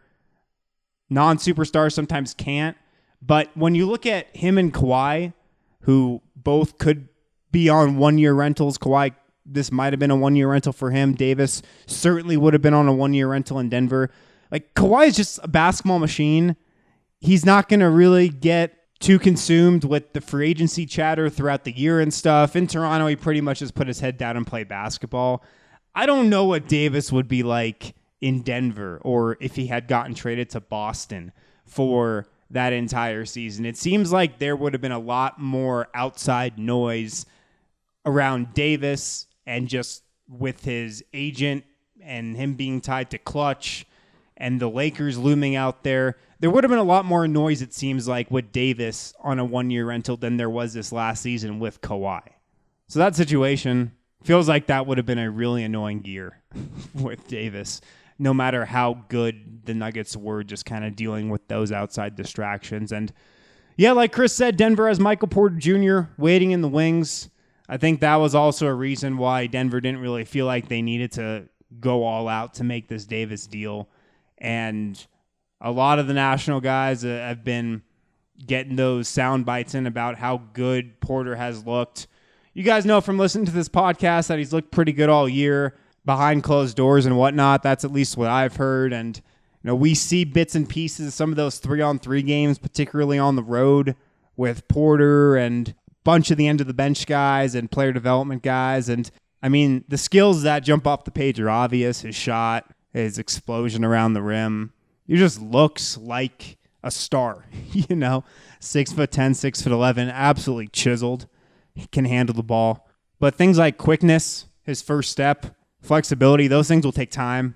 [1.10, 2.76] non superstars sometimes can't.
[3.22, 5.34] But when you look at him and Kawhi,
[5.82, 7.10] who both could
[7.52, 9.14] be on one year rentals, Kawhi,
[9.54, 11.14] this might have been a one year rental for him.
[11.14, 14.10] Davis certainly would have been on a one year rental in Denver.
[14.52, 16.56] Like Kawhi is just a basketball machine.
[17.20, 21.72] He's not going to really get too consumed with the free agency chatter throughout the
[21.72, 22.56] year and stuff.
[22.56, 25.44] In Toronto, he pretty much just put his head down and play basketball.
[25.96, 30.14] I don't know what Davis would be like in Denver or if he had gotten
[30.14, 31.32] traded to Boston
[31.66, 33.66] for that entire season.
[33.66, 37.26] It seems like there would have been a lot more outside noise
[38.06, 41.64] around Davis and just with his agent
[42.00, 43.84] and him being tied to Klutch
[44.38, 47.74] and the Lakers looming out there, there would have been a lot more noise, it
[47.74, 51.60] seems like, with Davis on a one year rental than there was this last season
[51.60, 52.22] with Kawhi.
[52.88, 53.92] So that situation
[54.24, 56.42] feels like that would have been a really annoying year
[56.94, 57.82] with Davis,
[58.20, 62.92] no matter how good the Nuggets were just kind of dealing with those outside distractions.
[62.92, 63.12] And
[63.78, 66.12] yeah, like Chris said, Denver has Michael Porter Jr.
[66.20, 67.30] waiting in the wings.
[67.71, 71.12] I think that was also a reason why Denver didn't really feel like they needed
[71.13, 71.47] to
[71.79, 73.88] go all out to make this Davis deal.
[74.39, 75.05] And
[75.62, 77.84] a lot of the national guys uh, have been
[78.43, 82.08] getting those sound bites in about how good Porter has looked.
[82.55, 85.75] You guys know from listening to this podcast that he's looked pretty good all year
[86.05, 87.62] behind closed doors and whatnot.
[87.62, 88.93] That's at least what I've heard.
[88.93, 92.23] And, you know, we see bits and pieces of some of those three on three
[92.23, 93.95] games, particularly on the road
[94.36, 98.90] with Porter and bunch of the end of the bench guys and player development guys.
[98.90, 99.10] And
[99.42, 103.86] I mean, the skills that jump off the page are obvious his shot, his explosion
[103.86, 104.74] around the rim.
[105.08, 108.24] He just looks like a star, you know,
[108.60, 111.28] six foot 10, six foot 11, absolutely chiseled.
[111.74, 112.88] He can handle the ball.
[113.20, 117.56] But things like quickness, his first step, flexibility, those things will take time.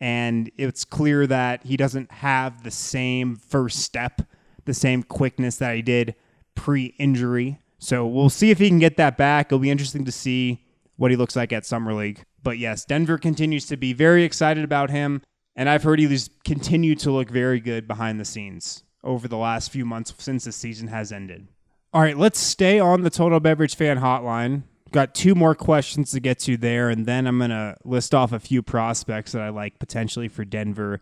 [0.00, 4.22] And it's clear that he doesn't have the same first step,
[4.64, 6.14] the same quickness that he did
[6.54, 7.60] pre injury.
[7.78, 9.48] So we'll see if he can get that back.
[9.48, 10.64] It'll be interesting to see
[10.96, 12.24] what he looks like at Summer League.
[12.42, 15.22] But yes, Denver continues to be very excited about him.
[15.54, 19.70] And I've heard he's continued to look very good behind the scenes over the last
[19.70, 21.48] few months since the season has ended.
[21.94, 24.64] All right, let's stay on the Total Beverage Fan Hotline.
[24.92, 28.32] Got two more questions to get to there, and then I'm going to list off
[28.32, 31.00] a few prospects that I like potentially for Denver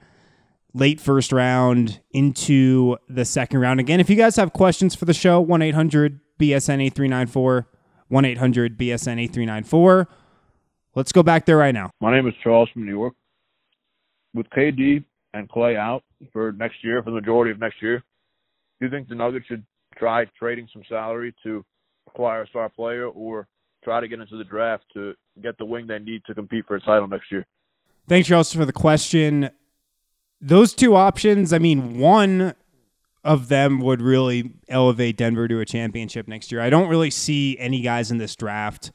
[0.73, 3.81] late first round into the second round.
[3.81, 7.69] Again, if you guys have questions for the show, 1 800 BSN 8394,
[8.09, 10.09] 1 800 BSN 8394.
[10.95, 11.91] Let's go back there right now.
[12.01, 13.15] My name is Charles from New York.
[14.33, 17.99] With KD and Clay out for next year, for the majority of next year,
[18.81, 19.65] do you think the Nuggets should
[19.97, 21.65] try trading some salary to
[22.09, 23.47] acquire a star player or
[23.83, 26.77] try to get into the draft to get the wing they need to compete for
[26.77, 27.47] a title next year?
[28.09, 29.51] Thanks, Charles, for the question.
[30.41, 32.55] Those two options, I mean, one
[33.25, 36.61] of them would really elevate Denver to a championship next year.
[36.61, 38.93] I don't really see any guys in this draft,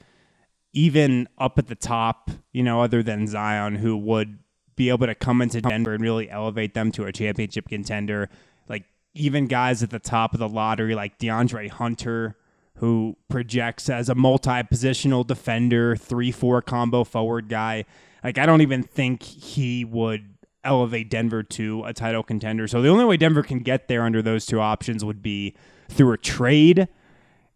[0.72, 4.38] even up at the top, you know, other than Zion, who would
[4.76, 8.30] be able to come into Denver and really elevate them to a championship contender.
[8.70, 12.38] Like even guys at the top of the lottery, like DeAndre Hunter,
[12.76, 17.84] who projects as a multi-positional defender, three-four combo forward guy.
[18.24, 22.67] Like I don't even think he would elevate Denver to a title contender.
[22.67, 25.56] So the only way Denver can get there under those two options would be
[25.89, 26.88] through a trade.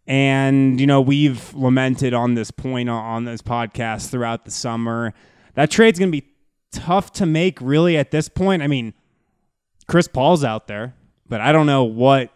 [0.06, 5.14] And, you know, we've lamented on this point on this podcast throughout the summer.
[5.56, 6.28] That trade's going to be
[6.72, 8.64] tough to make, really, at this point.
[8.64, 8.94] I mean,
[9.88, 10.96] Chris Paul's out there,
[11.28, 12.32] but I don't know what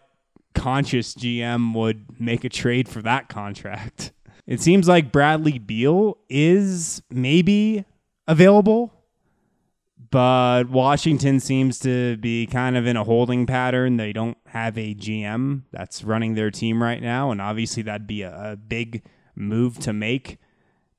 [0.54, 4.12] conscious GM would make a trade for that contract.
[4.46, 7.84] It seems like Bradley Beal is maybe
[8.26, 8.94] available,
[10.10, 13.96] but Washington seems to be kind of in a holding pattern.
[13.96, 18.22] They don't have a GM that's running their team right now, and obviously that'd be
[18.22, 19.02] a, a big
[19.34, 20.38] move to make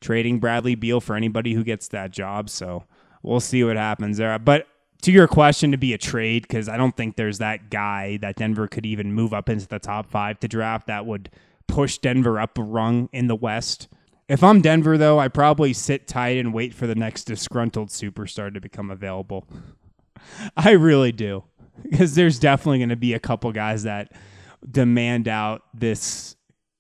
[0.02, 2.50] trading Bradley Beal for anybody who gets that job.
[2.50, 2.86] So
[3.24, 4.38] we'll see what happens there.
[4.40, 4.68] But
[5.02, 8.36] to your question, to be a trade, because I don't think there's that guy that
[8.36, 11.30] Denver could even move up into the top five to draft that would
[11.68, 13.88] push Denver up a rung in the West.
[14.30, 18.54] If I'm Denver, though, I probably sit tight and wait for the next disgruntled superstar
[18.54, 19.48] to become available.
[20.58, 21.44] I really do.
[21.82, 24.14] Because there's definitely going to be a couple guys that
[24.70, 26.36] demand out this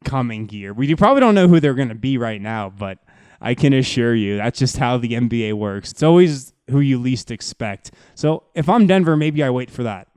[0.05, 0.73] coming year.
[0.73, 2.99] We probably don't know who they're going to be right now, but
[3.41, 5.91] I can assure you that's just how the NBA works.
[5.91, 7.91] It's always who you least expect.
[8.13, 10.07] So if I'm Denver, maybe I wait for that.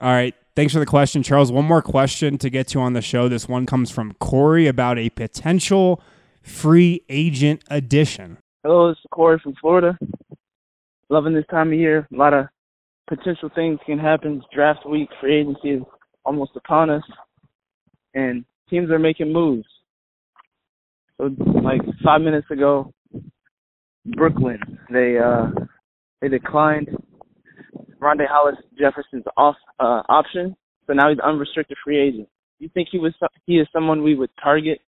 [0.00, 0.34] All right.
[0.54, 1.50] Thanks for the question, Charles.
[1.50, 3.28] One more question to get to on the show.
[3.28, 6.02] This one comes from Corey about a potential
[6.42, 8.38] free agent Edition.
[8.62, 9.98] Hello, is Corey from Florida.
[11.08, 12.06] Loving this time of year.
[12.12, 12.46] A lot of
[13.08, 14.42] potential things can happen.
[14.54, 15.82] Draft week, free agency is
[16.24, 17.02] almost upon us,
[18.14, 19.66] and teams are making moves.
[21.18, 21.30] So,
[21.62, 22.92] like five minutes ago,
[24.04, 24.58] Brooklyn
[24.90, 25.46] they uh
[26.20, 26.88] they declined
[28.00, 32.28] Rondae Hollis Jefferson's off uh, option, so now he's unrestricted free agent.
[32.58, 33.14] You think he was
[33.46, 34.80] he is someone we would target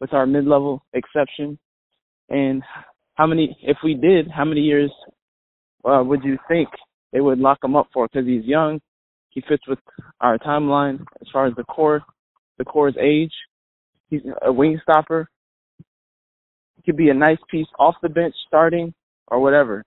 [0.00, 1.58] with our mid-level exception?
[2.28, 2.62] And
[3.14, 4.90] how many, if we did, how many years
[5.84, 6.68] uh, would you think
[7.12, 8.08] they would lock him up for?
[8.08, 8.80] Because he's young,
[9.30, 9.78] he fits with
[10.20, 12.02] our timeline as far as the core,
[12.58, 13.32] the core's age.
[14.08, 15.28] He's a wing stopper.
[16.76, 18.92] He could be a nice piece off the bench starting
[19.28, 19.84] or whatever.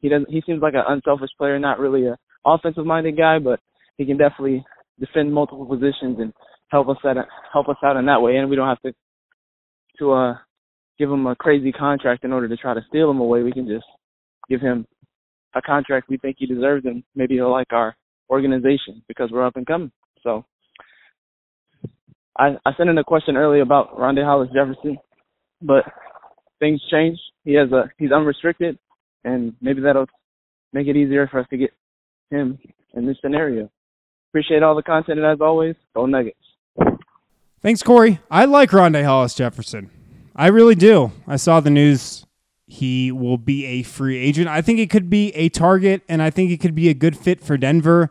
[0.00, 0.30] He doesn't.
[0.30, 3.60] He seems like an unselfish player, not really a offensive minded guy, but
[3.96, 4.64] he can definitely
[4.98, 6.32] defend multiple positions and
[6.68, 7.16] help us out
[7.52, 8.36] help us out in that way.
[8.36, 8.92] And we don't have to
[9.98, 10.34] to uh
[10.98, 13.42] give him a crazy contract in order to try to steal him away.
[13.42, 13.86] We can just
[14.48, 14.86] give him
[15.54, 17.96] a contract we think he deserves, and maybe he'll like our
[18.30, 19.92] organization because we're up and coming.
[20.22, 20.44] So
[22.38, 24.98] I, I sent in a question earlier about Rondae Hollis Jefferson,
[25.62, 25.84] but
[26.58, 27.18] things change.
[27.44, 28.78] He has a he's unrestricted,
[29.24, 30.06] and maybe that'll
[30.72, 31.70] make it easier for us to get
[32.30, 32.58] him
[32.94, 33.70] in this scenario.
[34.30, 36.36] Appreciate all the content, and as always, go Nuggets.
[37.60, 38.20] Thanks, Corey.
[38.30, 39.90] I like Rondae Hollis Jefferson.
[40.36, 41.10] I really do.
[41.26, 42.24] I saw the news.
[42.66, 44.46] He will be a free agent.
[44.48, 47.16] I think it could be a target, and I think it could be a good
[47.16, 48.10] fit for Denver.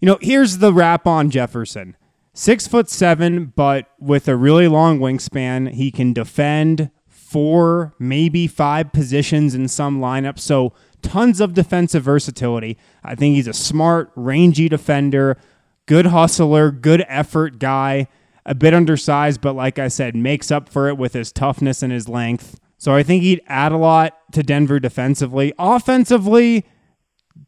[0.00, 1.96] You know, here's the rap on Jefferson
[2.36, 5.72] six foot seven, but with a really long wingspan.
[5.72, 10.40] He can defend four, maybe five positions in some lineups.
[10.40, 12.76] So tons of defensive versatility.
[13.02, 15.38] I think he's a smart, rangy defender,
[15.86, 18.08] good hustler, good effort guy.
[18.46, 21.92] A bit undersized, but like I said, makes up for it with his toughness and
[21.92, 22.58] his length.
[22.78, 25.52] So I think he'd add a lot to Denver defensively.
[25.58, 26.64] Offensively,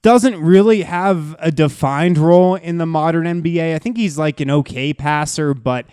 [0.02, 3.74] doesn't really have a defined role in the modern NBA.
[3.74, 5.86] I think he's like an okay passer, but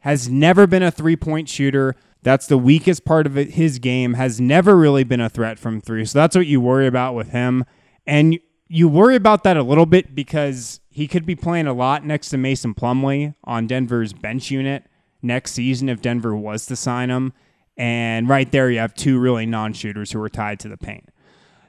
[0.00, 1.94] has never been a three point shooter.
[2.22, 6.04] That's the weakest part of his game, has never really been a threat from three.
[6.04, 7.64] So that's what you worry about with him.
[8.06, 8.38] And
[8.68, 12.28] you worry about that a little bit because he could be playing a lot next
[12.30, 14.84] to Mason Plumlee on Denver's bench unit
[15.22, 17.32] next season if Denver was to sign him.
[17.78, 21.08] And right there, you have two really non shooters who are tied to the paint.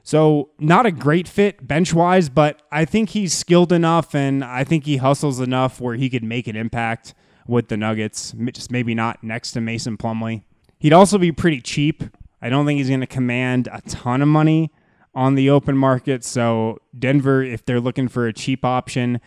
[0.02, 4.62] So, not a great fit bench wise, but I think he's skilled enough and I
[4.62, 7.14] think he hustles enough where he could make an impact
[7.46, 10.42] with the Nuggets, just maybe not next to Mason Plumlee.
[10.78, 12.04] He'd also be pretty cheap.
[12.42, 14.70] I don't think he's going to command a ton of money
[15.14, 16.24] on the open market.
[16.24, 19.20] So, Denver, if they're looking for a cheap option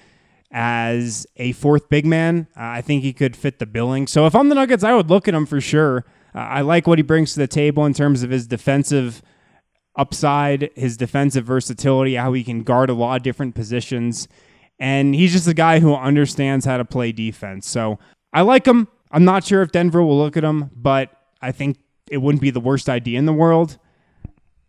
[0.52, 4.08] as a fourth big man, uh, I think he could fit the billing.
[4.08, 6.06] So, if I'm the Nuggets, I would look at him for sure.
[6.36, 9.22] Uh, I like what he brings to the table in terms of his defensive
[9.98, 14.28] upside, his defensive versatility, how he can guard a lot of different positions.
[14.80, 17.68] And he's just a guy who understands how to play defense.
[17.68, 17.98] So
[18.32, 18.88] I like him.
[19.12, 21.10] I'm not sure if Denver will look at him, but
[21.42, 21.78] I think
[22.12, 23.80] it wouldn't be the worst idea in the world.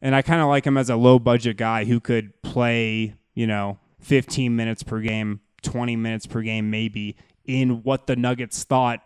[0.00, 3.46] And I kind of like him as a low budget guy who could play, you
[3.46, 9.00] know, 15 minutes per game, 20 minutes per game, maybe in what the Nuggets thought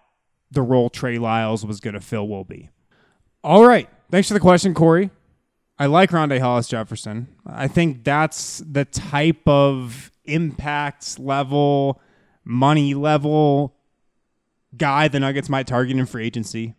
[0.50, 2.68] the role Trey Lyles was going to fill will be.
[3.42, 3.88] All right.
[4.10, 5.10] Thanks for the question, Corey.
[5.78, 7.28] I like Rondae Hollis Jefferson.
[7.46, 12.00] I think that's the type of impact level,
[12.44, 13.74] money level
[14.76, 16.74] guy the Nuggets might target in free agency.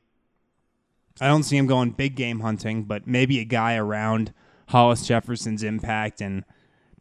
[1.21, 4.33] I don't see him going big game hunting, but maybe a guy around
[4.69, 6.43] Hollis Jefferson's impact and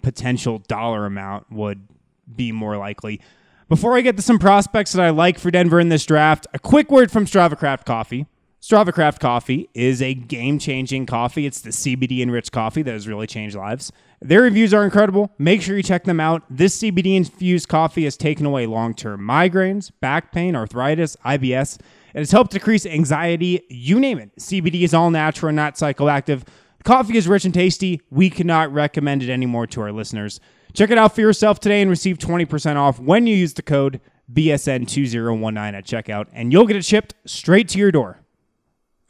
[0.03, 1.87] potential dollar amount would
[2.35, 3.21] be more likely.
[3.69, 6.59] Before I get to some prospects that I like for Denver in this draft, a
[6.59, 8.27] quick word from Strava Craft Coffee.
[8.61, 11.47] Strava Craft Coffee is a game changing coffee.
[11.47, 13.91] It's the CBD enriched coffee that has really changed lives.
[14.21, 15.33] Their reviews are incredible.
[15.37, 16.45] Make sure you check them out.
[16.49, 21.79] This CBD infused coffee has taken away long term migraines, back pain, arthritis, IBS.
[22.15, 24.37] It has helped decrease anxiety, you name it.
[24.37, 26.43] CBD is all natural and not psychoactive.
[26.85, 28.01] Coffee is rich and tasty.
[28.11, 30.41] We cannot recommend it anymore to our listeners.
[30.75, 34.01] Check it out for yourself today and receive 20% off when you use the code
[34.33, 38.21] BSN2019 at checkout, and you'll get it shipped straight to your door.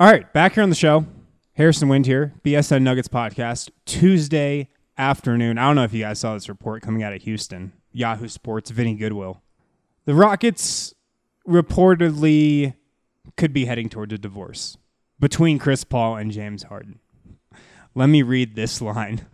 [0.00, 1.06] All right, back here on the show.
[1.54, 5.58] Harrison Wind here, BSN Nuggets podcast, Tuesday afternoon.
[5.58, 7.72] I don't know if you guys saw this report coming out of Houston.
[7.92, 9.42] Yahoo Sports, Vinny Goodwill.
[10.06, 10.94] The Rockets
[11.46, 12.74] reportedly
[13.36, 14.76] could be heading towards a divorce
[15.20, 16.98] between Chris Paul and James Harden.
[17.94, 19.26] Let me read this line.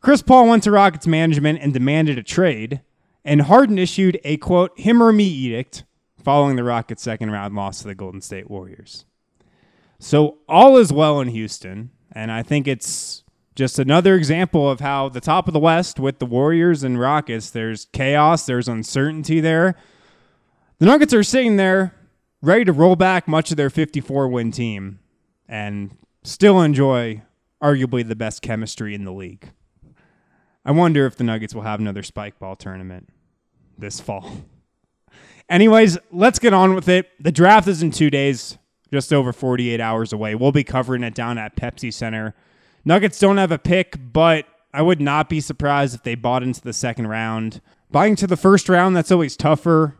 [0.00, 2.82] Chris Paul went to Rockets management and demanded a trade,
[3.24, 5.84] and Harden issued a quote, him or me edict
[6.22, 9.04] following the Rockets' second round loss to the Golden State Warriors.
[9.98, 13.24] So all is well in Houston, and I think it's
[13.56, 17.50] just another example of how the top of the West with the Warriors and Rockets,
[17.50, 19.74] there's chaos, there's uncertainty there.
[20.78, 21.94] The Nuggets are sitting there
[22.40, 25.00] ready to roll back much of their 54 win team
[25.48, 27.22] and still enjoy
[27.62, 29.50] arguably the best chemistry in the league.
[30.64, 33.08] I wonder if the Nuggets will have another spike ball tournament
[33.76, 34.30] this fall.
[35.48, 37.08] Anyways, let's get on with it.
[37.20, 38.58] The draft is in two days,
[38.92, 40.34] just over 48 hours away.
[40.34, 42.34] We'll be covering it down at Pepsi Center.
[42.84, 46.60] Nuggets don't have a pick, but I would not be surprised if they bought into
[46.60, 47.62] the second round.
[47.90, 49.97] Buying to the first round, that's always tougher.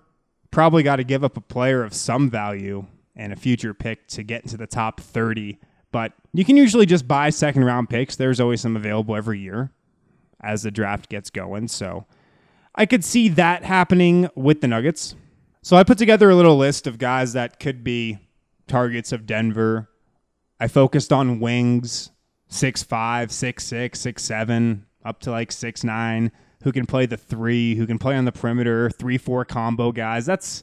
[0.50, 4.22] Probably got to give up a player of some value and a future pick to
[4.22, 5.58] get into the top 30.
[5.90, 8.16] But you can usually just buy second round picks.
[8.16, 9.72] There's always some available every year
[10.40, 11.68] as the draft gets going.
[11.68, 12.06] So
[12.74, 15.14] I could see that happening with the Nuggets.
[15.62, 18.18] So I put together a little list of guys that could be
[18.68, 19.88] targets of Denver.
[20.60, 22.10] I focused on wings,
[22.48, 26.30] six five, six six, six seven, up to like six nine,
[26.62, 30.26] who can play the three, who can play on the perimeter, three four combo guys.
[30.26, 30.62] That's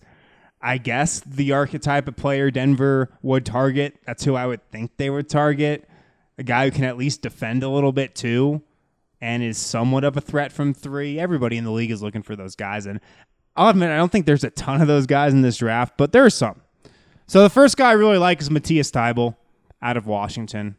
[0.62, 4.00] I guess the archetype of player Denver would target.
[4.06, 5.88] That's who I would think they would target.
[6.38, 8.62] A guy who can at least defend a little bit too
[9.22, 11.20] and is somewhat of a threat from three.
[11.20, 12.86] Everybody in the league is looking for those guys.
[12.86, 13.00] And
[13.56, 16.12] I'll admit, I don't think there's a ton of those guys in this draft, but
[16.12, 16.62] there are some.
[17.28, 19.36] So the first guy I really like is Matthias Thybulle
[19.82, 20.76] out of Washington.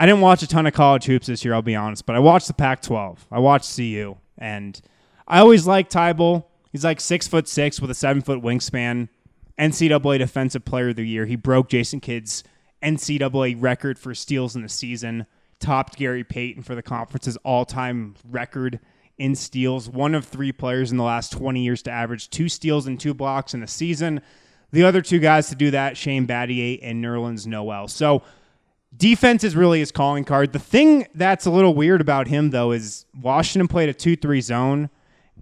[0.00, 2.20] I didn't watch a ton of college hoops this year, I'll be honest, but I
[2.20, 3.18] watched the Pac-12.
[3.30, 4.80] I watched CU, and
[5.28, 6.46] I always liked Thybulle.
[6.72, 9.10] He's like six foot six with a seven foot wingspan.
[9.58, 11.26] NCAA Defensive Player of the Year.
[11.26, 12.42] He broke Jason Kidd's
[12.82, 15.26] NCAA record for steals in the season.
[15.58, 18.80] Topped Gary Payton for the conference's all-time record
[19.18, 19.90] in steals.
[19.90, 23.12] One of three players in the last 20 years to average two steals and two
[23.12, 24.22] blocks in a season.
[24.72, 27.86] The other two guys to do that, Shane Battier and Nerlens Noel.
[27.86, 28.22] So
[28.96, 30.52] defense is really his calling card.
[30.52, 34.40] The thing that's a little weird about him, though, is Washington played a 2 3
[34.40, 34.90] zone,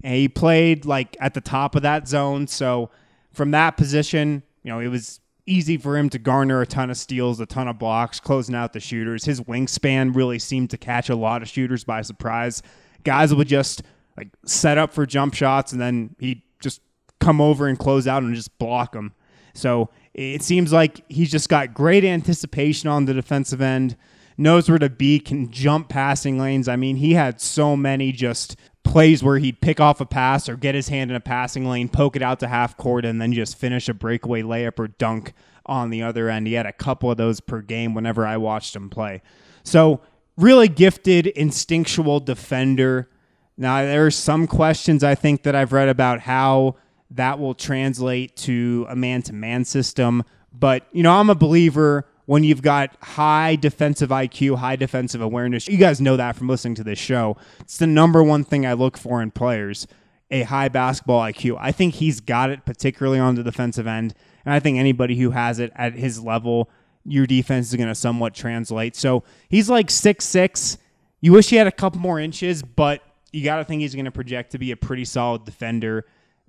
[0.03, 2.47] and he played like at the top of that zone.
[2.47, 2.91] So
[3.33, 6.97] from that position, you know, it was easy for him to garner a ton of
[6.97, 9.25] steals, a ton of blocks, closing out the shooters.
[9.25, 12.63] His wingspan really seemed to catch a lot of shooters by surprise.
[13.03, 13.83] Guys would just
[14.17, 16.81] like set up for jump shots and then he'd just
[17.19, 19.15] come over and close out and just block them.
[19.55, 19.89] So
[20.19, 23.97] it seems like he's just got great anticipation on the defensive end,
[24.37, 26.67] knows where to be, can jump passing lanes.
[26.67, 30.57] I mean, he had so many just plays where he'd pick off a pass or
[30.57, 33.33] get his hand in a passing lane, poke it out to half court, and then
[33.33, 35.35] just finish a breakaway layup or dunk
[35.67, 36.49] on the other end.
[36.49, 39.23] He had a couple of those per game whenever I watched him play.
[39.63, 40.01] So,
[40.37, 43.09] really gifted, instinctual defender.
[43.57, 46.77] Now, there are some questions I think that I've read about how
[47.13, 50.25] that will translate to a man to man system.
[50.53, 55.69] But, you know, I'm a believer when you've got high defensive IQ, high defensive awareness.
[55.69, 57.37] You guys know that from listening to this show.
[57.61, 59.87] It's the number one thing I look for in players
[60.31, 61.57] a high basketball IQ.
[61.59, 64.15] I think he's got it, particularly on the defensive end.
[64.45, 66.71] And I think anybody who has it at his level,
[67.05, 68.95] your defense is going to somewhat translate.
[68.97, 70.79] So he's like six six.
[71.21, 73.03] You wish he had a couple more inches, but
[73.33, 76.05] you got to think he's going to project to be a pretty solid defender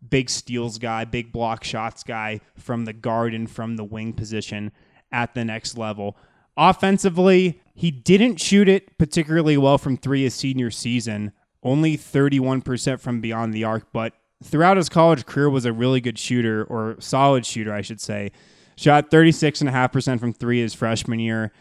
[0.07, 4.71] big steals guy, big block shots guy from the guard and from the wing position
[5.11, 6.17] at the next level.
[6.57, 11.31] Offensively, he didn't shoot it particularly well from three his senior season,
[11.63, 16.19] only 31% from beyond the arc, but throughout his college career was a really good
[16.19, 18.31] shooter, or solid shooter, I should say.
[18.75, 21.51] Shot 36.5% from three his freshman year.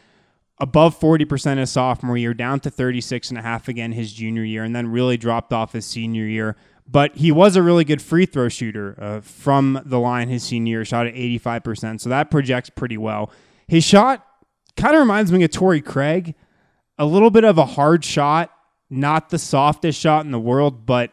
[0.61, 5.17] above 40% his sophomore year, down to 36.5 again his junior year, and then really
[5.17, 6.57] dropped off his senior year.
[6.91, 10.79] But he was a really good free throw shooter uh, from the line his senior
[10.79, 12.01] year, shot at 85%.
[12.01, 13.31] So that projects pretty well.
[13.67, 14.27] His shot
[14.77, 16.35] kind of reminds me of Torrey Craig.
[16.97, 18.51] A little bit of a hard shot,
[18.91, 21.13] not the softest shot in the world, but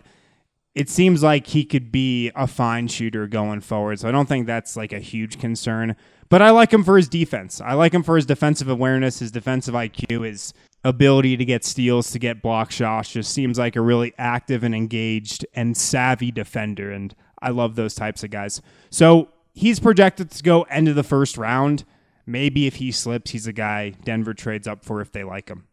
[0.74, 4.00] it seems like he could be a fine shooter going forward.
[4.00, 5.96] So I don't think that's like a huge concern.
[6.30, 7.62] But I like him for his defense.
[7.62, 10.54] I like him for his defensive awareness, his defensive IQ, his
[10.86, 13.12] ability to get steals, to get block shots.
[13.12, 16.92] Just seems like a really active and engaged and savvy defender.
[16.92, 18.62] And I love those types of guys.
[18.90, 21.84] So he's projected to go end of the first round.
[22.26, 25.68] Maybe if he slips, he's a guy Denver trades up for if they like him.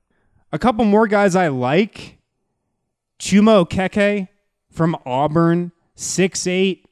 [0.51, 2.19] A couple more guys I like.
[3.19, 4.29] Chuma Okeke
[4.71, 6.89] from Auburn, six eight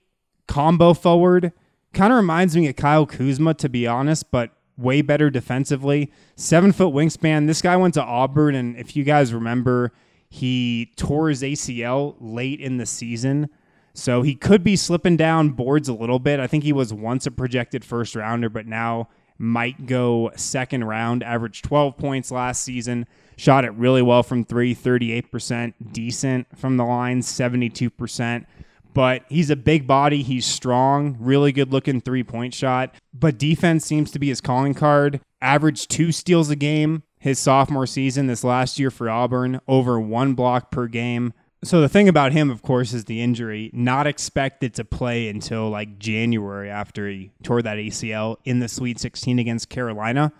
[0.46, 1.52] combo forward.
[1.92, 6.10] Kind of reminds me of Kyle Kuzma, to be honest, but way better defensively.
[6.36, 7.46] Seven foot wingspan.
[7.46, 9.92] This guy went to Auburn, and if you guys remember,
[10.28, 13.50] he tore his ACL late in the season.
[13.92, 16.40] So he could be slipping down boards a little bit.
[16.40, 21.22] I think he was once a projected first rounder, but now might go second round.
[21.22, 23.06] Averaged 12 points last season.
[23.36, 25.74] Shot it really well from three, 38%.
[25.92, 28.46] Decent from the line, 72%
[28.92, 30.22] but he's a big body.
[30.22, 32.94] He's strong, really good looking three point shot.
[33.12, 35.20] But defense seems to be his calling card.
[35.40, 40.32] Averaged two steals a game his sophomore season this last year for Auburn, over one
[40.34, 41.34] block per game.
[41.62, 43.70] So the thing about him, of course, is the injury.
[43.74, 48.98] Not expected to play until like January after he tore that ACL in the Sweet
[48.98, 50.32] 16 against Carolina.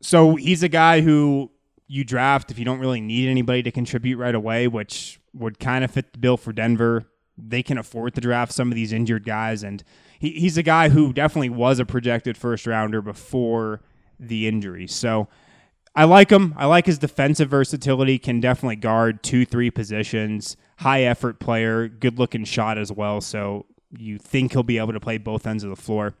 [0.00, 1.50] So he's a guy who
[1.86, 5.84] you draft if you don't really need anybody to contribute right away, which would kind
[5.84, 7.04] of fit the bill for Denver
[7.36, 9.62] they can afford to draft some of these injured guys.
[9.62, 9.82] And
[10.18, 13.80] he, he's a guy who definitely was a projected first rounder before
[14.18, 14.86] the injury.
[14.86, 15.28] So
[15.94, 16.54] I like him.
[16.56, 22.18] I like his defensive versatility, can definitely guard two, three positions, high effort player, good
[22.18, 23.20] looking shot as well.
[23.20, 23.66] So
[23.96, 26.14] you think he'll be able to play both ends of the floor.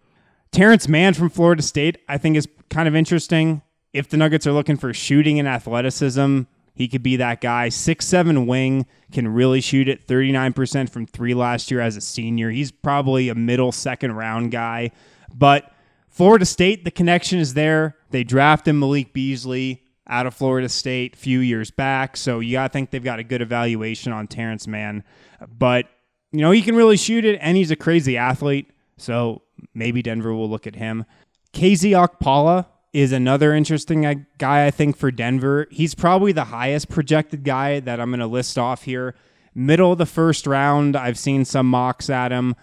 [0.50, 3.62] Terrence Mann from Florida State, I think, is kind of interesting.
[3.94, 6.42] If the Nuggets are looking for shooting and athleticism,
[6.74, 7.68] he could be that guy.
[7.68, 10.04] Six seven wing can really shoot it.
[10.06, 12.50] Thirty nine percent from three last year as a senior.
[12.50, 14.92] He's probably a middle second round guy,
[15.34, 15.72] but
[16.08, 17.96] Florida State, the connection is there.
[18.10, 22.68] They drafted Malik Beasley out of Florida State a few years back, so you got
[22.68, 25.04] to think they've got a good evaluation on Terrence Mann.
[25.48, 25.86] But
[26.30, 28.70] you know he can really shoot it, and he's a crazy athlete.
[28.96, 29.42] So
[29.74, 31.04] maybe Denver will look at him.
[31.52, 35.66] KZ Okpala is another interesting guy, I think, for Denver.
[35.70, 39.14] He's probably the highest projected guy that I'm going to list off here.
[39.54, 42.54] Middle of the first round, I've seen some mocks at him.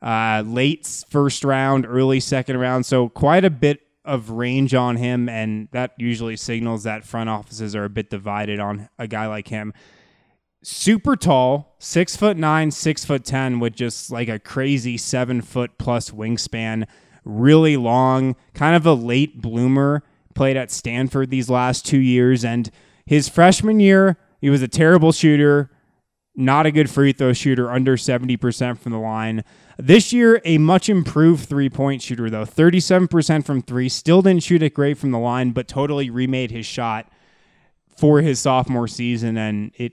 [0.00, 2.84] Uh, late first round, early second round.
[2.84, 7.74] So quite a bit of range on him, and that usually signals that front offices
[7.74, 9.72] are a bit divided on a guy like him.
[10.62, 15.78] Super tall, six foot nine, six foot ten, with just like a crazy seven foot
[15.78, 16.86] plus wingspan
[17.24, 20.02] really long, kind of a late bloomer.
[20.34, 22.44] Played at Stanford these last two years.
[22.44, 22.70] And
[23.06, 25.70] his freshman year, he was a terrible shooter,
[26.34, 29.44] not a good free throw shooter, under 70% from the line.
[29.78, 33.88] This year, a much improved three point shooter, though 37% from three.
[33.88, 37.10] Still didn't shoot it great from the line, but totally remade his shot
[37.96, 39.36] for his sophomore season.
[39.36, 39.92] And it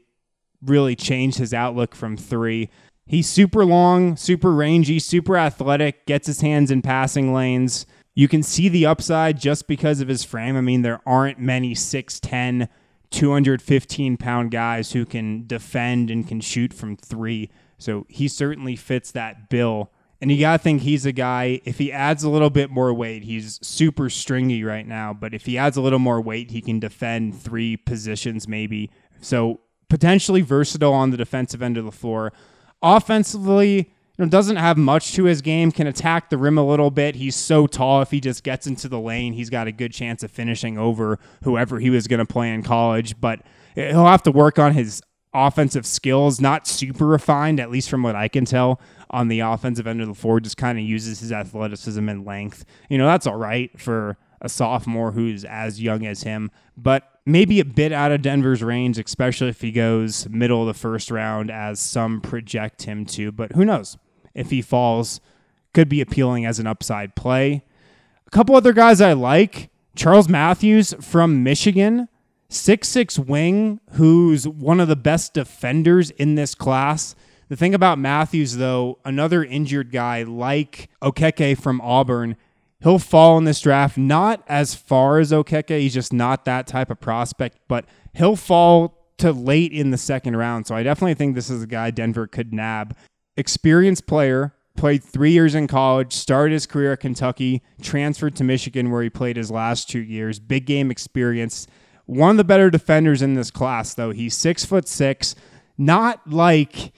[0.62, 2.70] really changed his outlook from three.
[3.12, 7.86] He's super long, super rangy, super athletic, gets his hands in passing lanes.
[8.16, 10.56] You can see the upside just because of his frame.
[10.56, 12.70] I mean, there aren't many 6'10,
[13.10, 17.50] 215 pound guys who can defend and can shoot from three.
[17.78, 19.92] So he certainly fits that bill.
[20.22, 22.94] And you got to think he's a guy, if he adds a little bit more
[22.94, 26.62] weight, he's super stringy right now, but if he adds a little more weight, he
[26.62, 28.90] can defend three positions maybe.
[29.20, 29.60] So
[29.90, 32.32] potentially versatile on the defensive end of the floor.
[32.82, 36.92] Offensively, you know, doesn't have much to his game, can attack the rim a little
[36.92, 37.16] bit.
[37.16, 40.24] He's so tall, if he just gets into the lane, he's got a good chance
[40.24, 43.20] of finishing over whoever he was going to play in college.
[43.20, 43.42] But
[43.76, 45.02] he'll have to work on his
[45.34, 49.88] offensive skills, not super refined, at least from what I can tell on the offensive
[49.88, 52.66] end of the floor, just kind of uses his athleticism and length.
[52.90, 57.60] You know, that's all right for a sophomore who's as young as him, but maybe
[57.60, 61.52] a bit out of Denver's range, especially if he goes middle of the first round,
[61.52, 63.32] as some project him to.
[63.32, 63.98] But who knows?
[64.34, 65.22] If he falls,
[65.74, 67.64] could be appealing as an upside play.
[68.28, 72.08] A couple other guys I like Charles Matthews from Michigan,
[72.50, 77.16] six-six wing, who's one of the best defenders in this class.
[77.50, 82.38] The thing about Matthews, though, another injured guy like Okeke from Auburn,
[82.84, 85.80] he'll fall in this draft not as far as Okeke.
[85.80, 90.36] He's just not that type of prospect, but he'll fall to late in the second
[90.36, 90.68] round.
[90.68, 92.96] So I definitely think this is a guy Denver could nab.
[93.38, 98.90] Experienced player, played three years in college, started his career at Kentucky, transferred to Michigan
[98.92, 100.40] where he played his last two years.
[100.40, 101.68] Big game experience.
[102.06, 104.12] One of the better defenders in this class, though.
[104.12, 105.36] He's six foot six,
[105.78, 106.94] not like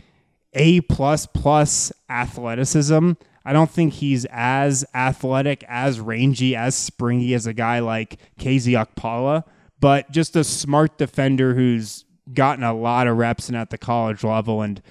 [0.53, 3.11] a plus plus athleticism.
[3.46, 8.86] I don't think he's as athletic, as rangy, as springy as a guy like KZ
[8.86, 9.44] Okpala,
[9.80, 14.24] but just a smart defender who's gotten a lot of reps and at the college
[14.24, 14.82] level and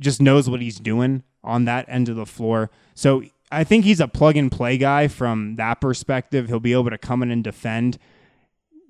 [0.00, 2.70] just knows what he's doing on that end of the floor.
[2.94, 3.22] So
[3.52, 6.48] I think he's a plug and play guy from that perspective.
[6.48, 7.98] He'll be able to come in and defend.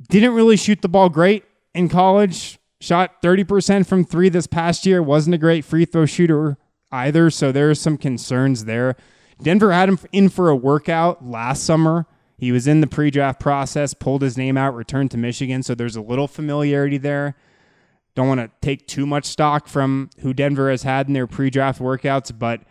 [0.08, 1.44] Didn't really shoot the ball great
[1.74, 2.58] in college.
[2.80, 5.02] Shot 30% from three this past year.
[5.02, 6.56] Wasn't a great free throw shooter
[6.92, 7.30] either.
[7.30, 8.96] So there are some concerns there.
[9.42, 12.06] Denver had him in for a workout last summer.
[12.36, 15.62] He was in the pre draft process, pulled his name out, returned to Michigan.
[15.62, 17.36] So there's a little familiarity there.
[18.14, 21.50] Don't want to take too much stock from who Denver has had in their pre
[21.50, 22.62] draft workouts, but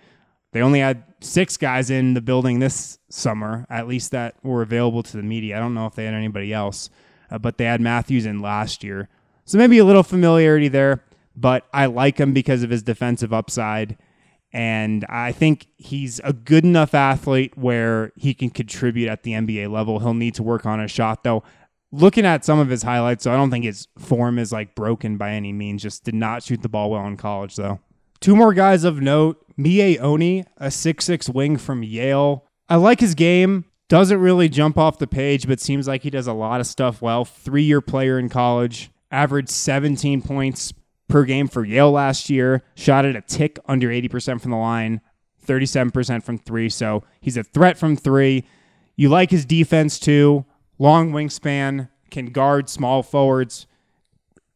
[0.51, 5.03] they only had six guys in the building this summer, at least that were available
[5.03, 5.57] to the media.
[5.57, 6.89] I don't know if they had anybody else,
[7.29, 9.09] uh, but they had Matthews in last year.
[9.45, 11.03] So maybe a little familiarity there,
[11.35, 13.97] but I like him because of his defensive upside.
[14.51, 19.71] And I think he's a good enough athlete where he can contribute at the NBA
[19.71, 19.99] level.
[19.99, 21.43] He'll need to work on a shot, though
[21.91, 25.17] looking at some of his highlights, so I don't think his form is like broken
[25.17, 25.81] by any means.
[25.81, 27.79] Just did not shoot the ball well in college, though.
[28.19, 32.45] Two more guys of note Miye Oni, a six-six wing from Yale.
[32.67, 33.65] I like his game.
[33.87, 37.01] Doesn't really jump off the page, but seems like he does a lot of stuff
[37.01, 37.25] well.
[37.25, 40.73] Three year player in college, averaged 17 points
[41.09, 45.01] per game for Yale last year, shot at a tick under 80% from the line,
[45.45, 46.69] 37% from three.
[46.69, 48.45] So he's a threat from three.
[48.95, 50.45] You like his defense too
[50.79, 53.67] long wingspan, can guard small forwards,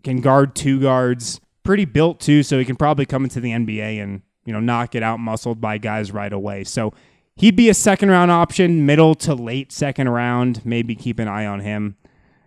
[0.03, 1.39] can guard two guards.
[1.63, 4.91] Pretty built too, so he can probably come into the NBA and you know not
[4.91, 6.65] get out muscled by guys right away.
[6.65, 6.93] So
[7.37, 10.65] he'd be a second round option, middle to late second round.
[10.65, 11.95] Maybe keep an eye on him.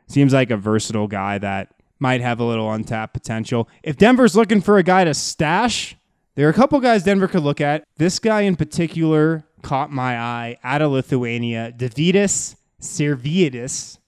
[0.07, 3.68] Seems like a versatile guy that might have a little untapped potential.
[3.82, 5.97] If Denver's looking for a guy to stash,
[6.34, 7.84] there are a couple guys Denver could look at.
[7.97, 13.99] This guy in particular caught my eye out of Lithuania, Deividas Sirvydis,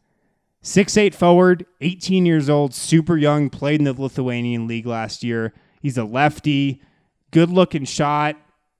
[0.62, 5.54] six-eight forward, 18 years old, super young, played in the Lithuanian league last year.
[5.80, 6.82] He's a lefty,
[7.30, 8.36] good looking shot,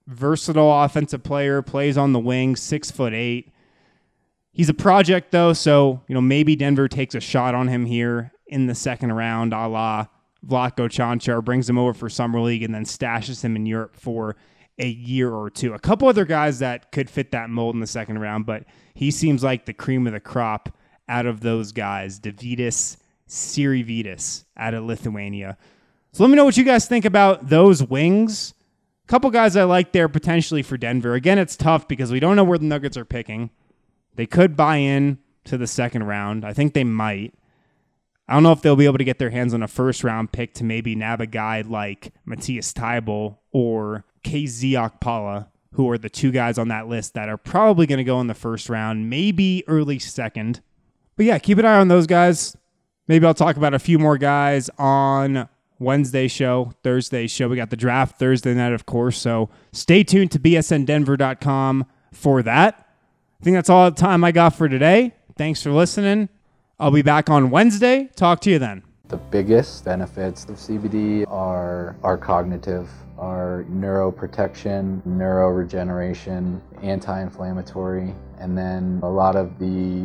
[0.07, 3.53] versatile offensive player, plays on the wing, six foot eight.
[4.53, 8.33] He's a project though, so you know maybe Denver takes a shot on him here
[8.49, 10.07] in the second round, a la
[10.47, 14.37] Vlatko Cancar, brings him over for summer league and then stashes him in Europe for
[14.79, 15.75] a year or two.
[15.75, 19.11] A couple other guys that could fit that mold in the second round, but he
[19.11, 20.77] seems like the cream of the crop
[21.09, 22.21] out of those guys.
[22.21, 22.97] Deividas
[23.29, 25.57] Sirvydis out of Lithuania.
[26.13, 28.55] So let me know what you guys think about those wings.
[29.05, 31.15] A couple guys I like there potentially for Denver.
[31.15, 33.51] Again, it's tough because we don't know where the Nuggets are picking.
[34.15, 36.45] They could buy in to the second round.
[36.45, 37.35] I think they might.
[38.29, 40.33] I don't know if they'll be able to get their hands on a first round
[40.33, 46.11] pick to maybe nab a guy like Matthias Thybulle or KZ Okpala, who are the
[46.11, 49.09] two guys on that list that are probably going to go in the first round,
[49.09, 50.61] maybe early second.
[51.17, 52.55] But yeah, keep an eye on those guys.
[53.07, 55.49] Maybe I'll talk about a few more guys on
[55.79, 57.49] Wednesday show, Thursday show.
[57.49, 59.17] We got the draft Thursday night, of course.
[59.17, 62.89] So stay tuned to bsndenver.com for that.
[63.41, 65.15] I think that's all the time I got for today.
[65.37, 66.29] Thanks for listening.
[66.81, 68.09] I'll be back on Wednesday.
[68.15, 68.85] Talk to you then.
[69.09, 79.09] The biggest benefits of CBD are, are cognitive, are neuroprotection, neuroregeneration, anti-inflammatory, and then a
[79.09, 79.65] lot of the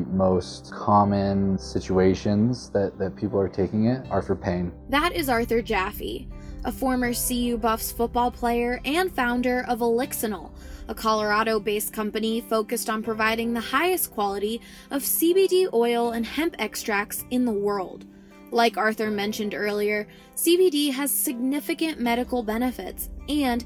[0.10, 4.72] most common situations that, that people are taking it are for pain.
[4.90, 6.28] That is Arthur Jaffe,
[6.66, 10.50] a former CU Buffs football player and founder of Elixinol,
[10.88, 14.62] a Colorado based company focused on providing the highest quality
[14.92, 18.06] of CBD oil and hemp extracts in the world.
[18.52, 23.66] Like Arthur mentioned earlier, CBD has significant medical benefits and